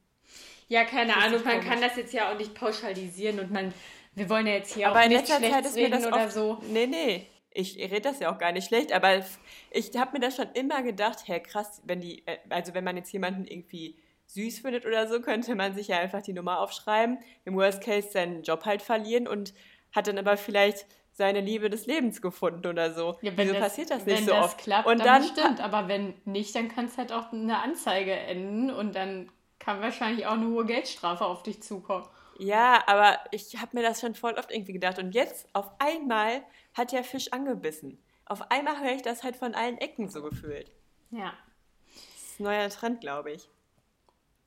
[0.69, 1.69] Ja, keine Ahnung, man komisch.
[1.69, 3.73] kann das jetzt ja auch nicht pauschalisieren und man,
[4.15, 6.25] wir wollen ja jetzt hier Aber auch nicht schlecht Zeit ist mir reden das oder
[6.25, 6.63] oft, so.
[6.69, 7.27] Nee, nee.
[7.55, 9.25] Ich rede das ja auch gar nicht schlecht, aber
[9.71, 12.97] ich habe mir das schon immer gedacht, hey krass, wenn die, äh, also wenn man
[12.97, 17.19] jetzt jemanden irgendwie süß findet oder so, könnte man sich ja einfach die Nummer aufschreiben,
[17.45, 19.53] im Worst Case seinen Job halt verlieren und
[19.93, 23.19] hat dann aber vielleicht seine Liebe des Lebens gefunden oder so.
[23.21, 24.59] Ja, wenn Wieso das, passiert das nicht so das oft?
[24.59, 25.61] klappt, und dann, dann bestimmt.
[25.61, 30.27] Aber wenn nicht, dann kann es halt auch eine Anzeige enden und dann kann wahrscheinlich
[30.27, 32.07] auch eine hohe Geldstrafe auf dich zukommen.
[32.39, 34.99] Ja, aber ich habe mir das schon voll oft irgendwie gedacht.
[34.99, 36.43] Und jetzt auf einmal
[36.75, 38.03] hat der Fisch angebissen.
[38.25, 40.71] Auf einmal höre ich das halt von allen Ecken so gefühlt.
[41.11, 41.33] Ja.
[42.15, 43.49] Das ist ein neuer Trend, glaube ich.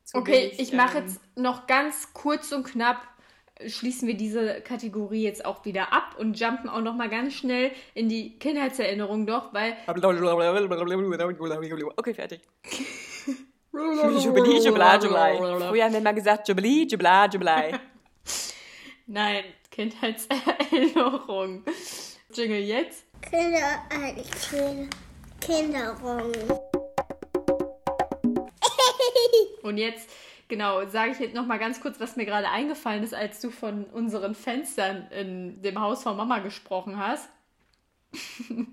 [0.04, 3.02] Zu Okay, wenig, ich mache ähm, jetzt noch ganz kurz und knapp
[3.66, 7.72] schließen wir diese Kategorie jetzt auch wieder ab und jumpen auch noch mal ganz schnell
[7.94, 9.78] in die Kindheitserinnerung doch, weil
[11.98, 12.42] Okay, fertig.
[13.72, 15.38] Jubilee, Jubilei, Jubilei.
[15.38, 17.80] Früher haben wir immer gesagt Jubilee, Jubilei, Jubilei.
[19.08, 21.64] Nein, Kindheitserinnerung.
[22.36, 23.06] Jingle jetzt.
[23.22, 24.14] Kinder, äh,
[24.50, 24.90] Kinder,
[25.40, 26.34] Kinderung.
[29.64, 30.10] Und jetzt
[30.48, 33.50] genau, sage ich jetzt noch mal ganz kurz, was mir gerade eingefallen ist, als du
[33.52, 37.30] von unseren Fenstern in dem Haus von Mama gesprochen hast.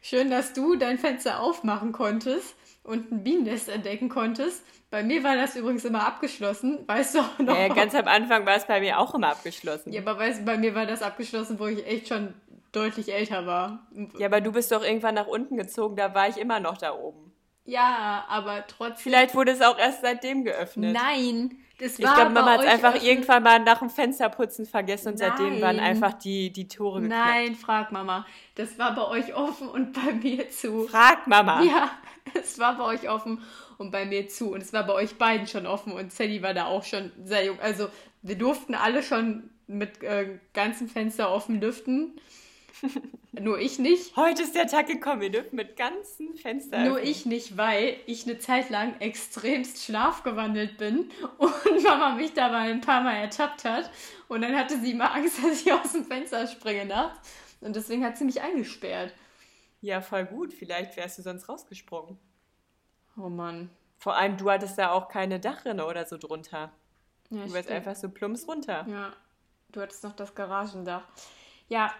[0.00, 4.62] Schön, dass du dein Fenster aufmachen konntest und ein Bienennest entdecken konntest.
[4.90, 7.58] Bei mir war das übrigens immer abgeschlossen, weißt du auch noch?
[7.58, 9.92] Ja, ganz am Anfang war es bei mir auch immer abgeschlossen.
[9.92, 12.32] Ja, aber weißt bei mir war das abgeschlossen, wo ich echt schon
[12.76, 13.86] deutlich älter war.
[14.18, 16.94] Ja, aber du bist doch irgendwann nach unten gezogen, da war ich immer noch da
[16.94, 17.32] oben.
[17.66, 18.96] Ja, aber trotzdem.
[19.02, 20.92] Vielleicht wurde es auch erst seitdem geöffnet.
[20.92, 24.66] Nein, das Ich war glaube, Mama hat es einfach öffnen- irgendwann mal nach dem Fensterputzen
[24.66, 25.86] vergessen und seitdem waren Nein.
[25.86, 27.26] einfach die, die Tore geknackt.
[27.26, 28.26] Nein, frag Mama.
[28.54, 30.86] Das war bei euch offen und bei mir zu.
[30.88, 31.62] Frag Mama.
[31.62, 31.90] Ja,
[32.34, 33.42] es war bei euch offen
[33.78, 34.52] und bei mir zu.
[34.52, 37.46] Und es war bei euch beiden schon offen und Sally war da auch schon sehr
[37.46, 37.58] jung.
[37.60, 37.88] Also
[38.20, 42.20] wir durften alle schon mit äh, ganzem Fenster offen lüften.
[43.32, 44.16] Nur ich nicht.
[44.16, 46.88] Heute ist der Tag gekommen, wir dürfen mit ganzen Fenstern.
[46.88, 52.70] Nur ich nicht, weil ich eine Zeit lang extremst schlafgewandelt bin und Mama mich dabei
[52.70, 53.90] ein paar Mal ertappt hat.
[54.28, 57.28] Und dann hatte sie immer Angst, dass ich aus dem Fenster springe nachts.
[57.60, 59.12] Und deswegen hat sie mich eingesperrt.
[59.80, 60.52] Ja, voll gut.
[60.52, 62.18] Vielleicht wärst du sonst rausgesprungen.
[63.16, 63.70] Oh Mann.
[63.98, 66.72] Vor allem, du hattest da auch keine Dachrinne oder so drunter.
[67.30, 67.70] Ja, Du wärst stimmt.
[67.70, 68.86] einfach so plumps runter.
[68.88, 69.12] Ja,
[69.72, 71.02] du hattest noch das Garagendach.
[71.68, 71.92] Ja,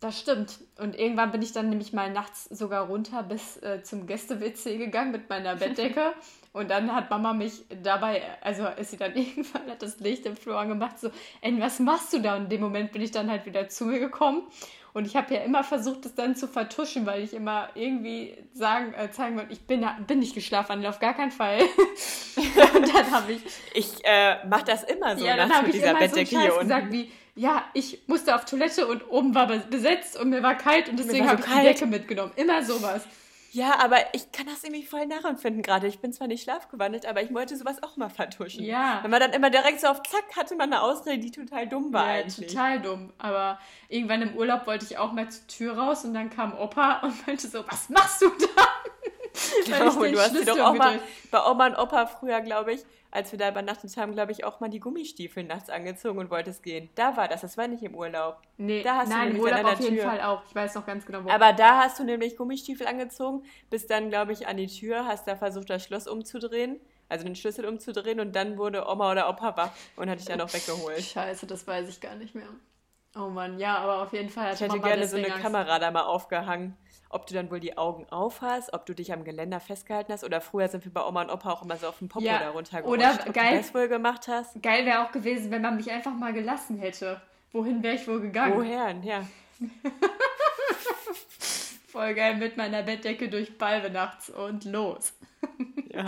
[0.00, 0.60] das stimmt.
[0.78, 5.10] Und irgendwann bin ich dann nämlich mal nachts sogar runter bis äh, zum Gäste-WC gegangen
[5.10, 6.12] mit meiner Bettdecke.
[6.52, 10.36] Und dann hat Mama mich dabei, also ist sie dann irgendwann, hat das Licht im
[10.36, 11.10] Flur angemacht, so,
[11.42, 12.36] Annie, was machst du da?
[12.36, 14.42] Und in dem Moment bin ich dann halt wieder zu mir gekommen.
[14.94, 18.94] Und ich habe ja immer versucht, das dann zu vertuschen, weil ich immer irgendwie sagen,
[18.94, 21.60] äh, zeigen wollte, ich bin, bin nicht geschlafen, auf gar keinen Fall.
[22.74, 23.42] und dann habe ich
[23.74, 25.36] Ich äh, mach das immer so ja,
[25.66, 26.68] ich dieser so Bettdecke Scheiß hier unten.
[26.68, 30.56] gesagt wie, ja, ich musste auf Toilette und oben war be- besetzt und mir war
[30.56, 31.62] kalt und deswegen war habe so ich die.
[31.62, 32.32] Decke mitgenommen.
[32.36, 33.02] Immer sowas.
[33.52, 35.86] Ja, aber ich kann das irgendwie voll nachempfinden gerade.
[35.86, 38.62] Ich bin zwar nicht schlafgewandelt, aber ich wollte sowas auch mal vertuschen.
[38.62, 38.98] Ja.
[39.02, 41.90] Wenn man dann immer direkt so auf Zack hatte man eine Ausrede, die total dumm
[41.92, 42.46] war Ja, eigentlich.
[42.52, 43.10] total dumm.
[43.16, 43.58] Aber
[43.88, 47.26] irgendwann im Urlaub wollte ich auch mal zur Tür raus und dann kam Opa und
[47.26, 48.62] meinte so, was machst du da?
[49.66, 50.98] Genau, du hast Schlüssel doch auch mal
[51.30, 52.80] bei Oma und Opa früher, glaube ich,
[53.10, 56.62] als wir da übernachtet haben, glaube ich, auch mal die Gummistiefel nachts angezogen und wolltest
[56.62, 56.90] gehen.
[56.94, 58.38] Da war das, das war nicht im Urlaub.
[58.58, 60.04] Nee, Da hast du nein, im nämlich an Urlaub auf jeden Tür.
[60.04, 60.42] Fall auch.
[60.46, 61.30] Ich weiß noch ganz genau, wo.
[61.30, 65.26] Aber da hast du nämlich Gummistiefel angezogen, bist dann, glaube ich, an die Tür, hast
[65.26, 69.56] da versucht, das Schloss umzudrehen, also den Schlüssel umzudrehen und dann wurde Oma oder Opa
[69.56, 71.00] wach und hat dich dann auch weggeholt.
[71.02, 72.48] Scheiße, das weiß ich gar nicht mehr.
[73.16, 75.40] Oh Mann, ja, aber auf jeden Fall hat Ich hätte Mama gerne so eine Angst.
[75.40, 76.76] Kamera da mal aufgehangen.
[77.10, 80.24] Ob du dann wohl die Augen auf hast, ob du dich am Geländer festgehalten hast
[80.24, 82.38] oder früher sind wir bei Oma und Opa auch immer so auf dem Popo Ja,
[82.38, 82.98] da runtergerutscht.
[83.02, 84.62] oder ob geil- du das wohl gemacht hast.
[84.62, 87.20] Geil wäre auch gewesen, wenn man mich einfach mal gelassen hätte.
[87.52, 88.54] Wohin wäre ich wohl gegangen?
[88.56, 88.94] Woher?
[89.02, 89.26] Ja.
[91.88, 95.14] Voll geil mit meiner Bettdecke durch Balve nachts und los.
[95.90, 96.04] ja.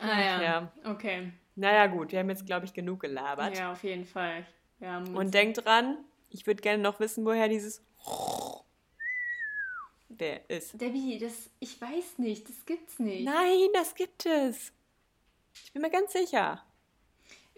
[0.00, 0.42] Ah ja.
[0.42, 0.72] Ja.
[0.84, 1.32] Okay.
[1.54, 3.56] Naja, gut, wir haben jetzt, glaube ich, genug gelabert.
[3.56, 4.46] Ja, auf jeden Fall.
[4.80, 5.98] Uns- Und denkt dran,
[6.30, 7.82] ich würde gerne noch wissen, woher dieses
[10.20, 10.80] der ist.
[10.80, 13.24] Debbie, das, ich weiß nicht, das gibt's nicht.
[13.24, 14.72] Nein, das gibt es.
[15.64, 16.62] Ich bin mir ganz sicher.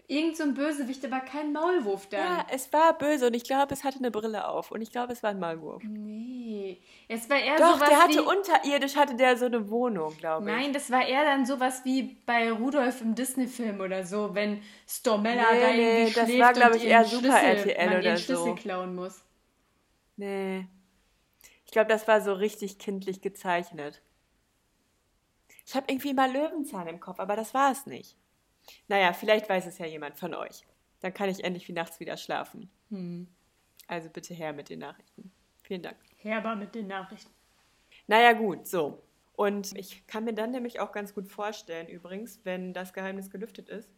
[0.07, 2.19] Irgend so ein Bösewicht, aber kein Maulwurf dann.
[2.19, 5.13] Ja, es war böse und ich glaube, es hatte eine Brille auf und ich glaube,
[5.13, 5.83] es war ein Maulwurf.
[5.83, 6.81] Nee.
[7.07, 8.37] Es war eher Doch, sowas der hatte wie...
[8.37, 10.55] unterirdisch hatte der so eine Wohnung, glaube ich.
[10.55, 15.43] Nein, das war eher dann sowas wie bei Rudolf im Disney-Film oder so, wenn Stormella
[15.51, 18.17] Nee, da nee, irgendwie das schläft war, glaub und ich, eher Super RTL man oder
[18.17, 18.23] so.
[18.23, 19.23] Schlüssel klauen muss.
[20.17, 20.65] Nee.
[21.69, 24.01] Ich glaube, das war so richtig kindlich gezeichnet.
[25.67, 28.17] Ich habe irgendwie mal Löwenzahn im Kopf, aber das war es nicht.
[28.87, 30.65] Naja, vielleicht weiß es ja jemand von euch.
[31.01, 32.71] Dann kann ich endlich wie nachts wieder schlafen.
[32.89, 33.27] Hm.
[33.85, 35.31] Also bitte her mit den Nachrichten.
[35.61, 35.97] Vielen Dank.
[36.17, 37.31] Herber mit den Nachrichten.
[38.07, 39.03] Naja, gut, so.
[39.33, 43.69] Und ich kann mir dann nämlich auch ganz gut vorstellen, übrigens, wenn das Geheimnis gelüftet
[43.69, 43.91] ist,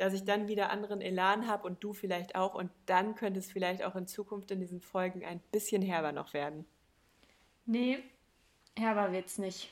[0.00, 2.54] dass ich dann wieder anderen Elan habe und du vielleicht auch.
[2.54, 6.32] Und dann könnte es vielleicht auch in Zukunft in diesen Folgen ein bisschen herber noch
[6.32, 6.64] werden.
[7.66, 7.98] Nee,
[8.78, 9.70] herber wird's nicht.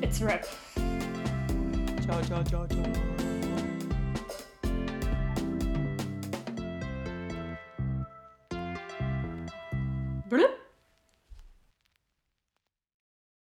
[0.00, 0.46] It's rap.
[2.06, 3.15] Ciao, ciao, ciao, ciao.